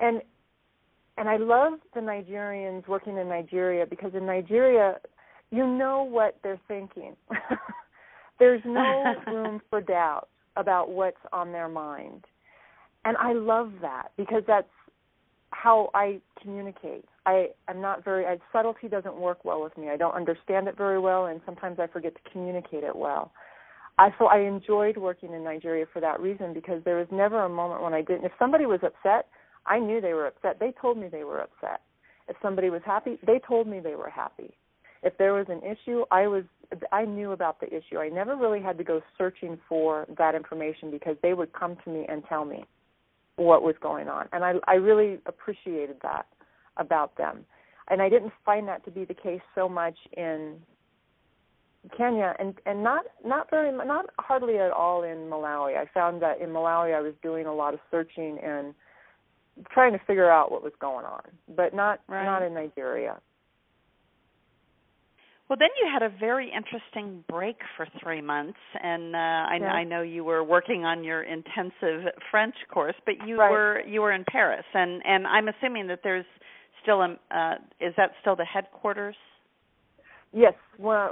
[0.00, 0.20] and
[1.16, 4.96] and I love the Nigerians working in Nigeria because in Nigeria,
[5.50, 7.16] you know what they're thinking.
[8.42, 12.24] There's no room for doubt about what's on their mind.
[13.04, 14.66] And I love that because that's
[15.50, 17.04] how I communicate.
[17.24, 19.90] I am not very I, subtlety doesn't work well with me.
[19.90, 23.30] I don't understand it very well and sometimes I forget to communicate it well.
[23.96, 27.48] I so I enjoyed working in Nigeria for that reason because there was never a
[27.48, 29.28] moment when I didn't if somebody was upset,
[29.66, 30.58] I knew they were upset.
[30.58, 31.82] They told me they were upset.
[32.26, 34.56] If somebody was happy, they told me they were happy.
[35.02, 36.44] If there was an issue, I was
[36.90, 37.98] I knew about the issue.
[37.98, 41.90] I never really had to go searching for that information because they would come to
[41.90, 42.64] me and tell me
[43.36, 44.28] what was going on.
[44.32, 46.26] And I I really appreciated that
[46.76, 47.44] about them.
[47.88, 50.56] And I didn't find that to be the case so much in
[51.96, 55.76] Kenya and and not not very not hardly at all in Malawi.
[55.76, 58.72] I found that in Malawi I was doing a lot of searching and
[59.70, 61.22] trying to figure out what was going on,
[61.56, 62.24] but not right.
[62.24, 63.18] not in Nigeria.
[65.52, 69.66] Well, then you had a very interesting break for three months, and uh, I, yeah.
[69.66, 73.50] I know you were working on your intensive French course, but you right.
[73.50, 76.24] were you were in Paris, and and I'm assuming that there's
[76.82, 79.14] still a uh, is that still the headquarters?
[80.32, 81.10] Yes, well,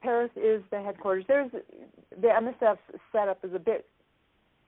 [0.00, 1.26] Paris is the headquarters.
[1.28, 2.78] There's the MSF
[3.12, 3.84] setup is a bit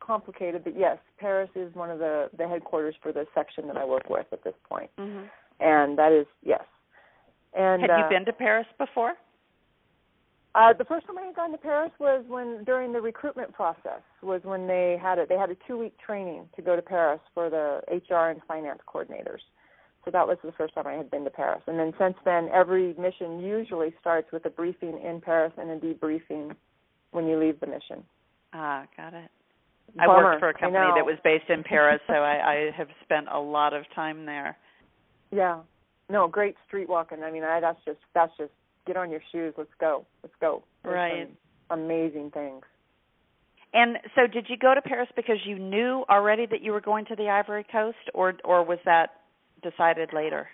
[0.00, 3.87] complicated, but yes, Paris is one of the the headquarters for the section that I
[3.87, 5.24] work with at this point, mm-hmm.
[5.60, 6.60] and that is yes.
[7.54, 9.14] And had uh, you been to Paris before?
[10.54, 14.02] Uh, the first time I had gone to Paris was when during the recruitment process
[14.22, 15.28] was when they had it.
[15.28, 18.80] They had a two week training to go to Paris for the HR and finance
[18.86, 19.42] coordinators.
[20.04, 21.62] So that was the first time I had been to Paris.
[21.66, 25.78] And then since then, every mission usually starts with a briefing in Paris and a
[25.78, 26.54] debriefing
[27.10, 28.04] when you leave the mission.
[28.52, 29.30] Ah, got it.
[29.96, 30.12] Bummer.
[30.12, 33.26] I worked for a company that was based in Paris, so I, I have spent
[33.32, 34.56] a lot of time there.
[35.32, 35.60] Yeah,
[36.10, 37.22] no, great street walking.
[37.22, 38.52] I mean, I, that's just that's just
[38.86, 39.54] get on your shoes.
[39.56, 40.04] Let's go.
[40.22, 40.62] Let's go.
[40.82, 41.30] There's right.
[41.70, 42.62] Amazing things.
[43.72, 47.06] And so, did you go to Paris because you knew already that you were going
[47.06, 49.10] to the Ivory Coast, or or was that
[49.62, 50.48] decided later?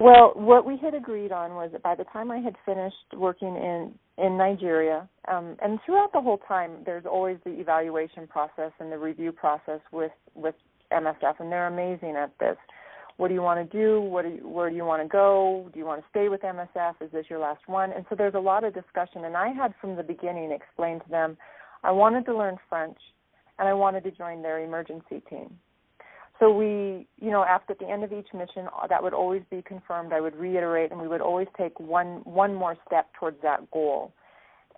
[0.00, 3.54] Well, what we had agreed on was that by the time I had finished working
[3.54, 8.90] in in Nigeria, um, and throughout the whole time, there's always the evaluation process and
[8.90, 10.54] the review process with with
[10.90, 12.56] MSF, and they're amazing at this.
[13.20, 14.00] What do you want to do?
[14.00, 15.68] What do you, where do you want to go?
[15.72, 16.94] Do you want to stay with MSF?
[17.02, 17.92] Is this your last one?
[17.92, 21.10] And so there's a lot of discussion, and I had from the beginning explained to
[21.10, 21.36] them
[21.84, 22.98] I wanted to learn French,
[23.58, 25.58] and I wanted to join their emergency team
[26.40, 29.42] so we, you know, after at the end of each mission, uh, that would always
[29.50, 30.14] be confirmed.
[30.14, 34.14] I would reiterate, and we would always take one one more step towards that goal.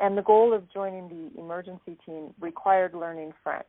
[0.00, 3.64] And the goal of joining the emergency team required learning French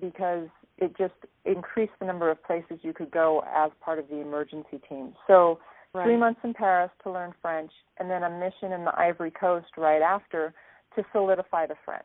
[0.00, 4.20] because it just increased the number of places you could go as part of the
[4.20, 5.14] emergency team.
[5.26, 5.58] So
[5.92, 6.04] right.
[6.04, 9.68] three months in Paris to learn French, and then a mission in the Ivory Coast
[9.76, 10.52] right after
[10.96, 12.04] to solidify the French.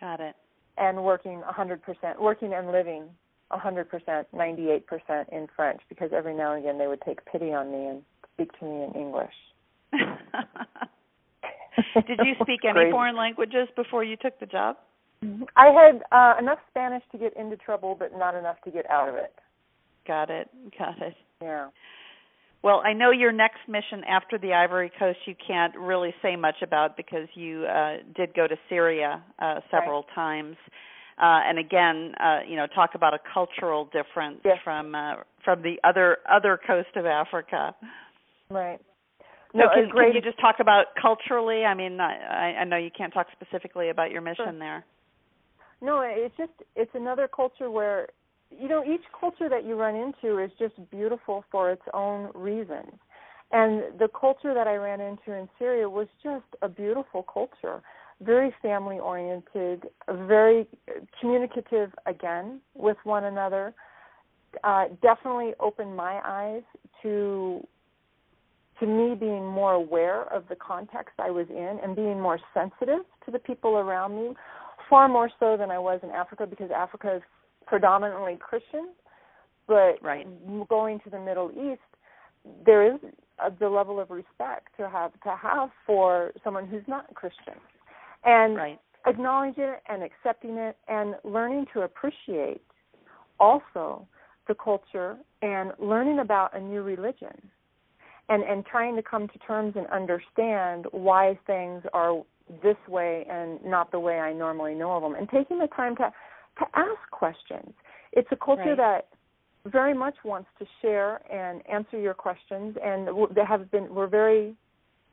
[0.00, 0.36] Got it.
[0.76, 3.04] And working 100%, working and living
[3.52, 7.86] 100%, 98% in French because every now and again they would take pity on me
[7.86, 8.02] and
[8.34, 9.34] speak to me in English.
[11.94, 14.76] Did you speak any foreign languages before you took the job?
[15.56, 19.08] I had uh, enough Spanish to get into trouble, but not enough to get out
[19.08, 19.34] of it.
[20.06, 20.48] Got it.
[20.78, 21.14] Got it.
[21.42, 21.68] Yeah.
[22.62, 26.56] Well, I know your next mission after the Ivory Coast you can't really say much
[26.62, 30.14] about because you uh, did go to Syria uh, several right.
[30.14, 30.56] times
[31.16, 34.56] uh, and again, uh, you know, talk about a cultural difference yes.
[34.64, 37.74] from uh, from the other other coast of Africa.
[38.50, 38.80] Right.
[39.52, 41.64] So no, can, can, you just talk about culturally?
[41.64, 44.58] I mean, I, I know you can't talk specifically about your mission sure.
[44.58, 44.84] there.
[45.84, 48.08] No, it's just it's another culture where
[48.50, 52.92] you know each culture that you run into is just beautiful for its own reasons.
[53.52, 57.82] And the culture that I ran into in Syria was just a beautiful culture
[58.22, 60.66] very family oriented, very
[61.20, 63.74] communicative again with one another.
[64.62, 66.62] Uh, definitely opened my eyes
[67.02, 67.66] to
[68.80, 73.00] to me being more aware of the context I was in and being more sensitive
[73.24, 74.34] to the people around me,
[74.88, 77.22] far more so than I was in Africa because Africa is
[77.66, 78.90] predominantly Christian.
[79.66, 80.26] But right.
[80.68, 81.80] going to the Middle East,
[82.66, 83.00] there is
[83.44, 87.54] a, the level of respect to have to have for someone who's not Christian
[88.24, 88.80] and right.
[89.06, 92.62] acknowledging it and accepting it and learning to appreciate
[93.40, 94.06] also
[94.48, 97.50] the culture and learning about a new religion
[98.28, 102.22] and and trying to come to terms and understand why things are
[102.62, 105.96] this way and not the way I normally know of them and taking the time
[105.96, 106.12] to
[106.58, 107.72] to ask questions.
[108.12, 108.76] It's a culture right.
[108.76, 109.08] that
[109.66, 114.54] very much wants to share and answer your questions and they have been were very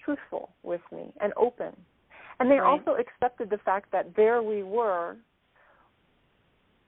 [0.04, 1.76] truthful with me and open.
[2.40, 2.80] And they right.
[2.80, 5.16] also accepted the fact that there we were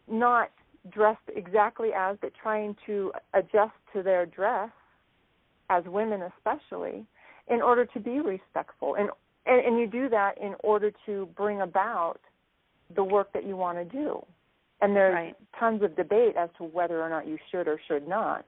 [0.07, 0.51] not
[0.91, 4.69] dressed exactly as but trying to adjust to their dress
[5.69, 7.05] as women especially
[7.47, 9.09] in order to be respectful and
[9.45, 12.19] and, and you do that in order to bring about
[12.95, 14.23] the work that you want to do
[14.83, 15.35] and there's right.
[15.57, 18.45] tons of debate as to whether or not you should or should not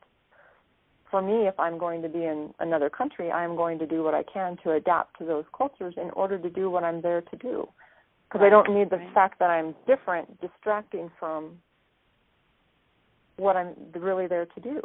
[1.10, 4.14] for me if i'm going to be in another country i'm going to do what
[4.14, 7.36] i can to adapt to those cultures in order to do what i'm there to
[7.38, 7.68] do
[8.28, 8.48] because right.
[8.48, 9.14] i don't need the right.
[9.14, 11.52] fact that i'm different distracting from
[13.38, 14.82] what i'm really there to do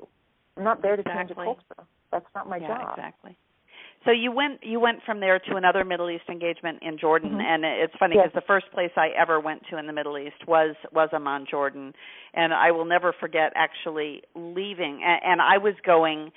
[0.56, 1.24] i'm not there to exactly.
[1.24, 1.34] change a
[1.74, 3.36] culture that's not my yeah, job exactly
[4.04, 7.40] so you went you went from there to another Middle East engagement in Jordan, mm-hmm.
[7.40, 8.28] and it's funny yes.
[8.28, 11.46] because the first place I ever went to in the Middle East was was Amman,
[11.50, 11.92] Jordan,
[12.32, 15.02] and I will never forget actually leaving.
[15.04, 16.32] And, and I was going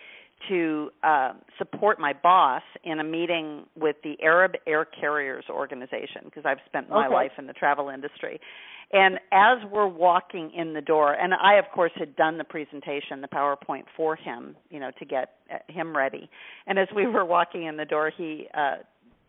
[0.49, 6.43] to uh, support my boss in a meeting with the Arab Air Carriers Organization because
[6.45, 7.13] I've spent my okay.
[7.13, 8.41] life in the travel industry.
[8.93, 13.21] And as we're walking in the door, and I of course had done the presentation,
[13.21, 16.29] the PowerPoint for him, you know, to get uh, him ready.
[16.67, 18.77] And as we were walking in the door, he uh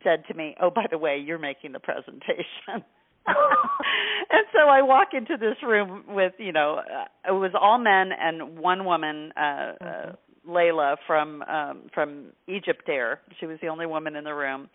[0.03, 2.45] said to me, "Oh, by the way, you're making the presentation."
[3.27, 8.11] and so I walk into this room with, you know, uh, it was all men
[8.13, 10.11] and one woman, uh, mm-hmm.
[10.11, 10.13] uh
[10.47, 13.21] Layla from um from Egypt Air.
[13.41, 14.69] She was the only woman in the room.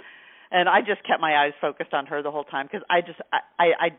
[0.51, 3.19] And I just kept my eyes focused on her the whole time because I just
[3.31, 3.89] I, I I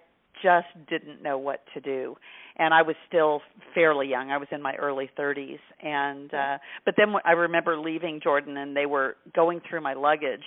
[0.43, 2.17] just didn't know what to do
[2.57, 3.41] and I was still
[3.75, 4.31] fairly young.
[4.31, 8.77] I was in my early 30s and uh but then I remember leaving Jordan and
[8.77, 10.45] they were going through my luggage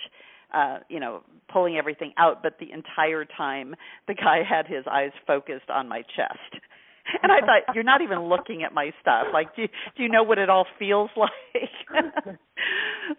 [0.54, 1.22] uh you know
[1.52, 3.74] pulling everything out but the entire time
[4.06, 6.62] the guy had his eyes focused on my chest
[7.22, 9.26] and I thought you're not even looking at my stuff.
[9.32, 11.30] Like, do you, do you know what it all feels like?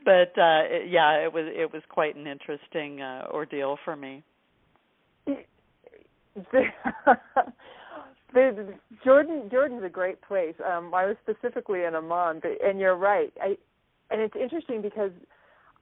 [0.04, 4.24] but uh yeah, it was it was quite an interesting uh ordeal for me.
[8.34, 8.74] the,
[9.04, 10.56] Jordan Jordan's a great place.
[10.66, 13.34] Um, I was specifically in Amman, but, and you're right.
[13.42, 13.58] I
[14.12, 15.12] and it's interesting because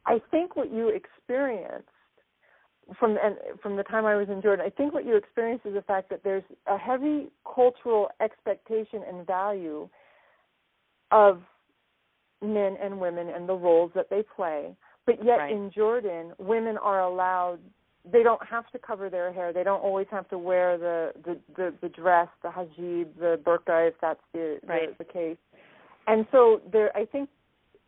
[0.06, 1.88] I think what you experienced
[2.99, 5.74] from and from the time I was in Jordan, I think what you experienced is
[5.74, 9.89] the fact that there's a heavy cultural expectation and value
[11.12, 11.41] of
[12.41, 14.76] men and women and the roles that they play.
[15.06, 15.51] But yet right.
[15.51, 17.60] in Jordan, women are allowed
[18.12, 19.54] they don't have to cover their hair.
[19.54, 23.88] They don't always have to wear the the the, the dress, the hijab, the burqa,
[23.88, 24.97] if that's the, right.
[24.97, 25.38] the the case.
[26.08, 27.30] And so there, I think,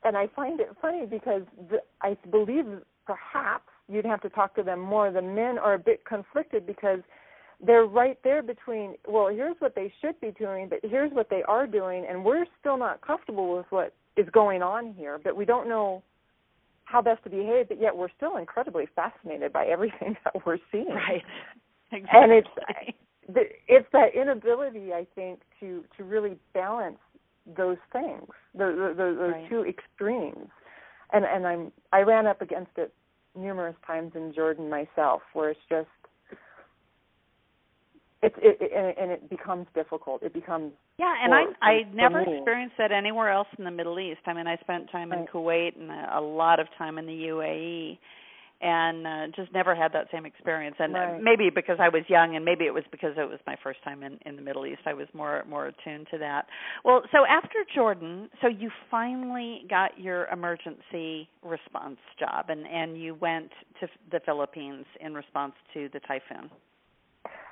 [0.03, 2.65] and I find it funny because the, I believe
[3.05, 5.11] perhaps you'd have to talk to them more.
[5.11, 6.99] The men are a bit conflicted because
[7.65, 8.95] they're right there between.
[9.07, 12.45] Well, here's what they should be doing, but here's what they are doing, and we're
[12.59, 15.19] still not comfortable with what is going on here.
[15.21, 16.03] But we don't know
[16.85, 20.89] how best to behave, but yet we're still incredibly fascinated by everything that we're seeing.
[20.89, 21.23] Right.
[21.91, 22.19] Exactly.
[22.19, 22.47] And it's
[23.67, 26.97] it's that inability, I think, to to really balance
[27.45, 29.49] those things, the, the, the, those right.
[29.49, 30.49] two extremes.
[31.13, 32.91] And and I'm I ran up against it
[33.37, 35.87] numerous times in Jordan myself, where it's just
[38.25, 40.23] it's it, it and, it, and it becomes difficult.
[40.23, 42.37] It becomes yeah, and I I never me.
[42.37, 44.21] experienced that anywhere else in the Middle East.
[44.25, 45.31] I mean, I spent time in Right.
[45.31, 47.97] Kuwait and a, a lot of time in the UAE,
[48.61, 50.77] and uh, just never had that same experience.
[50.79, 51.21] And uh, Right.
[51.21, 54.01] maybe because I was young, and maybe it was because it was my first time
[54.03, 56.47] in in the Middle East, I was more more attuned to that.
[56.83, 63.15] Well, so after Jordan, so you finally got your emergency response job, and and you
[63.15, 63.51] went
[63.81, 66.49] to the Philippines in response to the typhoon.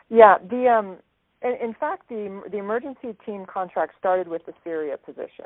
[0.10, 0.98] Yeah, the um
[1.42, 5.46] in, in fact the the emergency team contract started with the Syria position.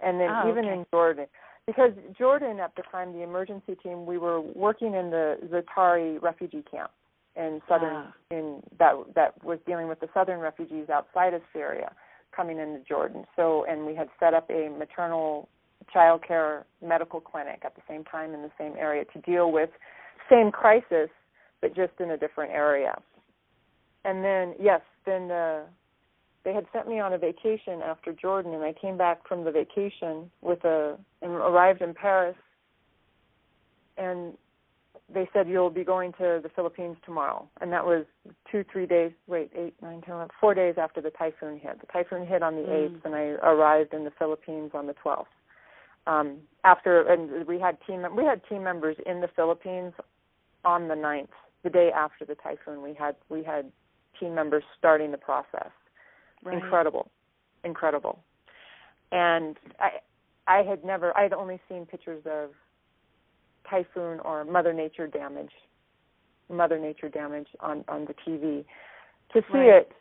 [0.00, 0.74] And then Oh, even okay.
[0.74, 1.26] in Jordan
[1.66, 6.64] because Jordan at the time the emergency team we were working in the Zatari refugee
[6.68, 6.90] camp
[7.36, 8.12] in southern Ah.
[8.30, 11.92] in that that was dealing with the southern refugees outside of Syria
[12.34, 13.24] coming into Jordan.
[13.36, 15.48] So and we had set up a maternal
[15.92, 19.70] child care medical clinic at the same time in the same area to deal with
[20.30, 21.10] same crisis
[21.60, 22.94] but just in a different area
[24.04, 25.62] and then yes, then uh,
[26.44, 29.50] they had sent me on a vacation after Jordan, and I came back from the
[29.50, 32.36] vacation with a and arrived in Paris,
[33.96, 34.34] and
[35.12, 38.04] they said you'll be going to the Philippines tomorrow, and that was
[38.50, 39.12] two, three days.
[39.26, 41.80] Wait, eight, nine, ten, eleven, four days after the typhoon hit.
[41.80, 42.72] The typhoon hit on the Mm.
[42.72, 45.30] eighth, and I arrived in the Philippines on the twelfth.
[46.06, 49.94] Um, after, and we had team we had team members in the Philippines
[50.64, 51.30] on the ninth,
[51.62, 52.82] the day after the typhoon.
[52.82, 53.70] We had we had
[54.18, 55.70] team members starting the process.
[56.44, 56.54] Right.
[56.62, 57.10] Incredible,
[57.64, 58.18] incredible.
[59.12, 59.90] And I
[60.46, 62.50] I had never I had only seen pictures of
[63.68, 65.52] typhoon or mother nature damage
[66.48, 68.64] mother nature damage on on the TV
[69.32, 69.86] to see Right.
[69.86, 69.92] it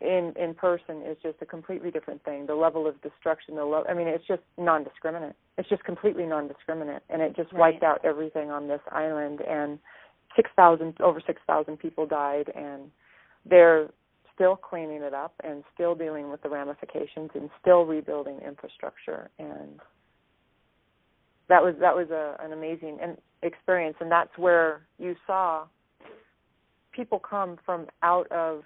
[0.00, 3.84] in in person is just a completely different thing the level of destruction the lo-
[3.88, 7.72] I mean it's just non-discriminate it's just completely non-discriminate and it just Right.
[7.74, 9.78] wiped out everything on this island and
[10.34, 12.90] 6,000 over 6,000 people died and
[13.48, 13.88] they're
[14.34, 19.30] still cleaning it up and still dealing with the ramifications and still rebuilding infrastructure.
[19.38, 19.78] And
[21.48, 22.98] that was that was a, an amazing
[23.42, 23.96] experience.
[24.00, 25.66] And that's where you saw
[26.92, 28.62] people come from out of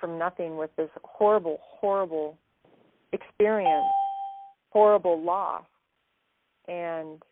[0.00, 2.38] from nothing with this horrible horrible
[3.12, 3.86] experience
[4.70, 5.64] horrible loss
[6.68, 7.22] and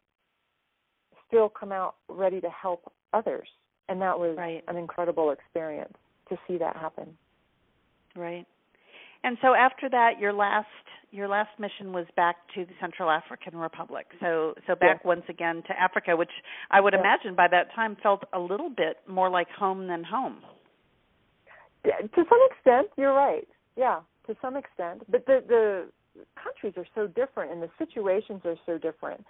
[1.27, 3.49] still come out ready to help others.
[3.89, 4.65] And that was Right.
[4.67, 5.93] an incredible experience
[6.29, 7.16] to see that happen
[8.16, 8.47] Right.
[9.22, 10.66] And so after that, your last
[11.11, 14.07] your last mission was back to the Central African Republic.
[14.20, 16.31] So so back once again to Africa, which
[16.70, 20.39] I would imagine by that time felt a little bit more like home than home.
[21.85, 23.47] Yeah, to some extent, you're right.
[23.77, 25.03] Yeah, to some extent.
[25.11, 25.87] But the the
[26.43, 29.25] countries are so different and the situations are so different.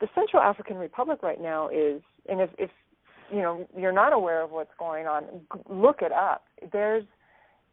[0.00, 2.70] The Central African Republic right now is, and if if
[3.30, 5.24] you know you're not aware of what's going on,
[5.68, 6.44] look it up.
[6.72, 7.04] There's,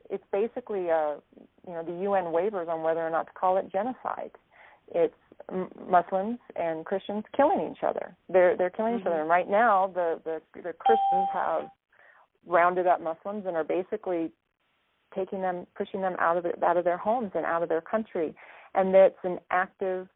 [0.09, 1.17] it's basically a,
[1.67, 4.31] you know, the UN waivers on whether or not to call it genocide.
[4.93, 5.15] It's
[5.89, 8.15] Muslims and Christians killing each other.
[8.29, 9.17] They're they're killing each other.
[9.17, 9.21] Mhm.
[9.21, 11.69] And right now, the the the Christians have
[12.47, 14.31] rounded up Muslims and are basically
[15.15, 17.81] taking them, pushing them out of the, out of their homes and out of their
[17.81, 18.35] country,
[18.73, 20.07] and that's an active,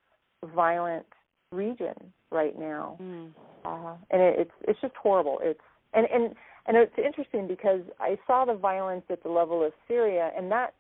[0.54, 1.06] violent
[1.52, 1.96] region
[2.32, 3.32] right now, Mm.
[3.66, 5.40] Uh, and it, it's it's just horrible.
[5.42, 5.60] It's
[5.94, 6.36] and and
[6.68, 10.74] and it's interesting because I saw the violence at the level of Syria, and that,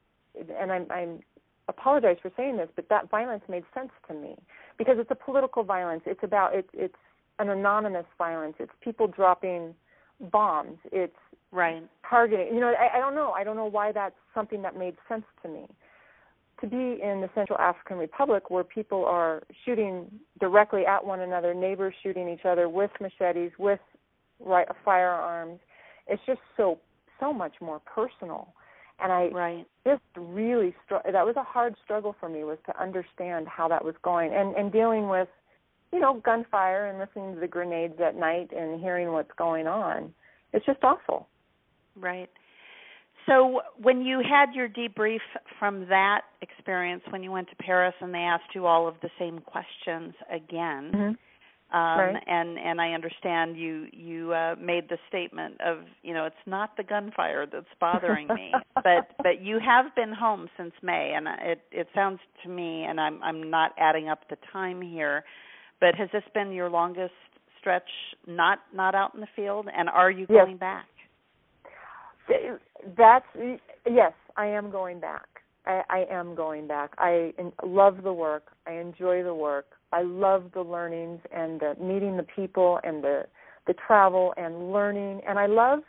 [0.59, 1.19] and I'm I'm
[1.67, 4.35] apologize for saying this, but that violence made sense to me
[4.77, 6.03] because it's a political violence.
[6.05, 6.95] It's about it's it's
[7.39, 8.55] an anonymous violence.
[8.59, 9.73] It's people dropping
[10.31, 10.77] bombs.
[10.91, 11.15] It's
[11.51, 11.81] Right.
[12.07, 12.53] targeting.
[12.53, 13.31] You know, I, I don't know.
[13.31, 15.65] I don't know why that's something that made sense to me.
[16.61, 20.07] To be in the Central African Republic where people are shooting
[20.39, 23.79] directly at one another, neighbors shooting each other with machetes, with
[24.39, 25.59] right firearms,
[26.07, 26.79] it's just so
[27.19, 28.53] so much more personal.
[29.01, 29.65] And I Right.
[29.85, 33.83] just really str- that was a hard struggle for me was to understand how that
[33.83, 35.29] was going and and dealing with
[35.93, 40.13] you know gunfire and listening to the grenades at night and hearing what's going on
[40.53, 41.27] it's just awful
[41.95, 42.29] Right.
[43.29, 45.19] So when you had your debrief
[45.59, 49.09] from that experience when you went to Paris and they asked you all of the
[49.19, 51.77] same questions again, mm-hmm.
[51.77, 52.23] um Right.
[52.25, 56.75] and and I understand you you uh made the statement of, you know, it's not
[56.75, 61.61] the gunfire that's bothering me, but but you have been home since May and it
[61.71, 65.23] it sounds to me and I'm I'm not adding up the time here,
[65.79, 67.13] but has this been your longest
[67.59, 67.91] stretch
[68.25, 70.45] not not out in the field and are you Yes.
[70.45, 70.85] going back?
[72.97, 73.25] That's
[73.89, 75.27] yes i am going back.
[75.65, 76.91] I i am going back.
[76.97, 78.43] I love the work.
[78.67, 79.65] I enjoy the work.
[79.91, 83.25] I love the learnings and the meeting the people and the
[83.67, 85.21] the travel and learning.
[85.27, 85.79] And i love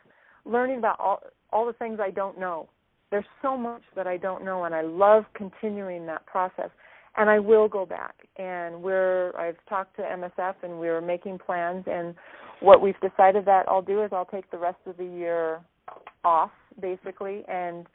[0.45, 1.21] learning about all
[1.53, 2.69] all the things i don't know.
[3.11, 6.71] There's so much that i don't know and i love continuing that process.
[7.17, 8.15] And i will go back.
[8.37, 11.85] And we're i've talked to msf and we're making plans.
[11.87, 12.15] And
[12.61, 15.61] what we've decided that i'll do is i'll take the rest of the year
[16.25, 17.87] off basically and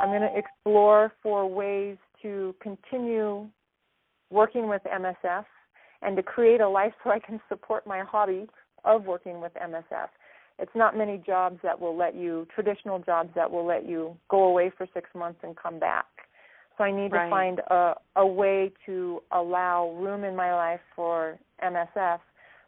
[0.00, 3.48] I'm going to explore for ways to continue
[4.30, 5.44] working with MSF
[6.02, 8.48] and to create a life so I can support my hobby
[8.84, 10.08] of working with MSF.
[10.58, 14.44] It's not many jobs that will let you traditional jobs that will let you go
[14.44, 16.06] away for 6 months and come back.
[16.76, 17.24] So I need Right.
[17.24, 22.20] to find a a way to allow room in my life for MSF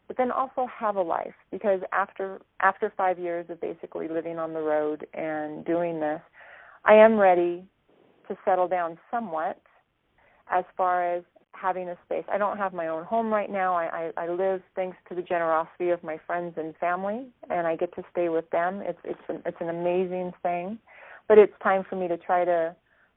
[0.06, 4.52] but then also have a life because after after five years of basically living on
[4.52, 6.20] the road and doing this,
[6.84, 7.64] I am ready
[8.28, 9.60] to settle down somewhat
[10.50, 12.24] as far as having a space.
[12.30, 13.74] I don't have my own home right now.
[13.74, 17.76] I, I, I live thanks to the generosity of my friends and family and I
[17.76, 18.82] get to stay with them.
[18.84, 20.78] It's it's an, it's an amazing thing.
[21.28, 22.76] But it's time for me to try to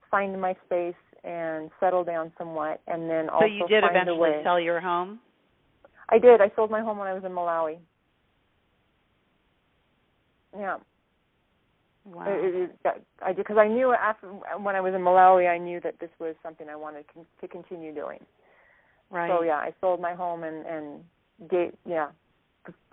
[0.09, 4.01] find my space and settle down somewhat and then also so you did find a
[4.01, 5.19] eventually sell your home?
[6.09, 6.41] I did.
[6.41, 7.77] I sold my home when I was in Malawi.
[10.57, 10.77] Yeah.
[12.05, 12.25] Wow.
[12.27, 15.99] It, it, I because I knew after when I was in Malawi, I knew that
[15.99, 17.05] this was something I wanted
[17.41, 18.19] to continue doing.
[19.09, 19.29] Right.
[19.29, 21.03] So yeah, I sold my home and and
[21.49, 22.07] gave yeah,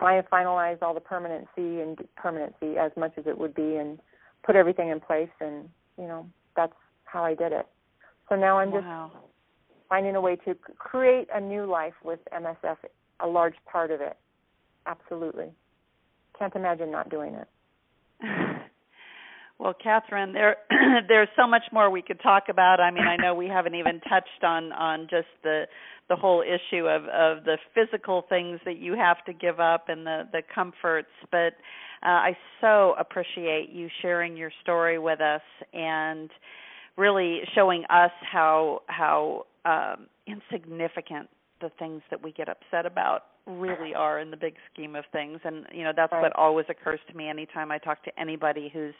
[0.01, 3.99] finalized all the permanency and permanency as much as it would be, and
[4.43, 6.73] put everything in place, and you know that's
[7.05, 7.67] how I did it.
[8.27, 9.11] So now I'm just wow.
[9.87, 12.77] finding a way to create a new life with MSF,
[13.19, 14.17] a large part of it.
[14.85, 15.47] Absolutely,
[16.37, 17.47] can't imagine not doing it.
[19.57, 20.57] Well, Catherine, there
[21.07, 22.79] there's so much more we could talk about.
[22.81, 25.63] I mean, I know we haven't even touched on on just the
[26.09, 30.05] the whole issue of of the physical things that you have to give up and
[30.05, 31.53] the the comforts, but
[32.03, 35.41] uh, I so appreciate you sharing your story with us
[35.73, 36.29] and
[36.97, 41.29] really showing us how how um, insignificant
[41.65, 45.39] the things that we get upset about really are in the big scheme of things
[45.43, 46.21] and you know that's right.
[46.21, 48.93] what always occurs to me anytime I talk to anybody who's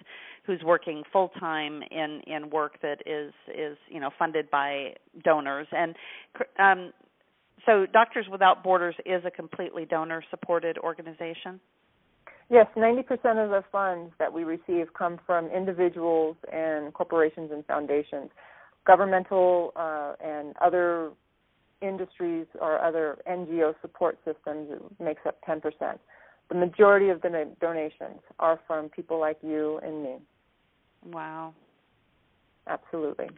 [0.46, 5.68] who's working full time in in work that is is you know funded by donors
[5.72, 5.96] and
[6.60, 6.92] um
[7.66, 11.60] so Doctors Without Borders is a completely donor supported organization
[12.50, 13.00] Yes, 90%
[13.44, 18.30] of the funds that we receive come from individuals and corporations and foundations.
[18.86, 21.10] Governmental uh, and other
[21.82, 24.70] industries or other NGO support systems
[25.00, 25.62] makes up 10%.
[26.50, 30.16] The majority of the donations are from people like you and me.
[31.06, 31.54] Wow.
[32.68, 33.30] Absolutely.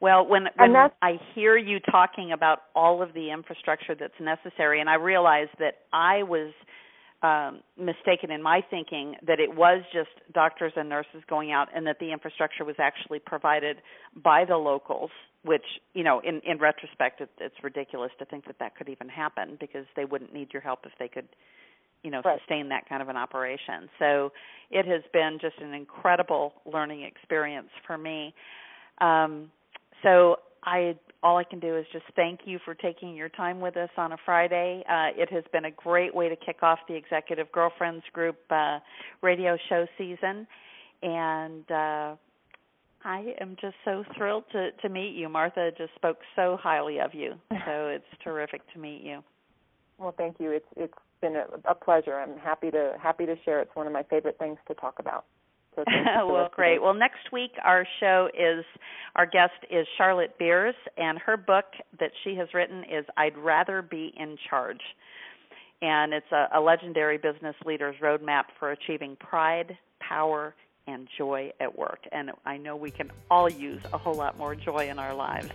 [0.00, 4.88] Well, when, when I hear you talking about all of the infrastructure that's necessary, and
[4.88, 6.52] I realize that I was
[7.22, 11.84] um, mistaken in my thinking that it was just doctors and nurses going out, and
[11.88, 13.78] that the infrastructure was actually provided
[14.22, 15.10] by the locals
[15.44, 15.64] which
[15.94, 19.56] you know in in retrospect it, it's ridiculous to think that that could even happen
[19.60, 21.28] because they wouldn't need your help if they could
[22.02, 22.38] you know right.
[22.40, 23.88] sustain that kind of an operation.
[23.98, 24.32] So
[24.70, 28.34] it has been just an incredible learning experience for me.
[29.00, 29.50] Um
[30.02, 33.76] so i all i can do is just thank you for taking your time with
[33.76, 34.82] us on a friday.
[34.88, 38.78] Uh it has been a great way to kick off the executive girlfriends group uh
[39.22, 40.46] radio show season.
[41.00, 42.16] And uh
[43.04, 45.28] I am just so thrilled to to meet you.
[45.28, 49.22] Martha just spoke so highly of you, so it's terrific to meet you.
[49.98, 50.50] Well, thank you.
[50.52, 52.18] It's it's been a, a pleasure.
[52.18, 53.60] I'm happy to happy to share.
[53.60, 55.24] It's one of my favorite things to talk about.
[55.76, 55.84] So
[56.26, 56.82] well, great.
[56.82, 58.64] Well, next week our show is
[59.16, 61.66] our guest is Charlotte Beers, and her book
[62.00, 64.80] that she has written is "I'd Rather Be in Charge,"
[65.82, 70.54] and it's a, a legendary business leader's roadmap for achieving pride, power,
[70.88, 72.00] and joy at work.
[72.10, 75.50] And I know we can all use a whole lot more joy in our lives.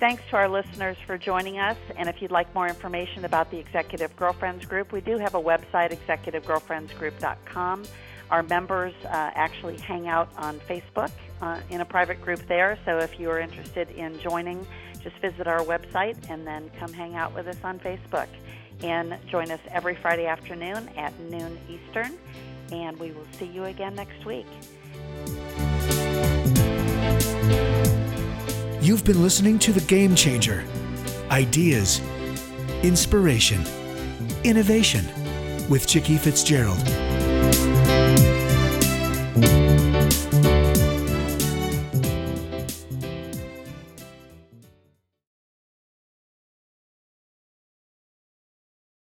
[0.00, 1.76] Thanks to our listeners for joining us.
[1.96, 5.40] And if you'd like more information about the Executive Girlfriends Group, we do have a
[5.40, 7.84] website, executivegirlfriendsgroup.com.
[8.28, 12.78] Our members uh, actually hang out on Facebook uh, in a private group there.
[12.84, 14.66] So if you are interested in joining,
[15.04, 18.28] just visit our website and then come hang out with us on Facebook.
[18.82, 22.18] And join us every Friday afternoon at noon Eastern
[22.72, 24.46] and we will see you again next week.
[28.80, 30.64] You've been listening to The Game Changer
[31.30, 32.00] Ideas,
[32.82, 33.62] Inspiration,
[34.44, 35.04] Innovation
[35.68, 37.11] with Chicke Fitzgerald.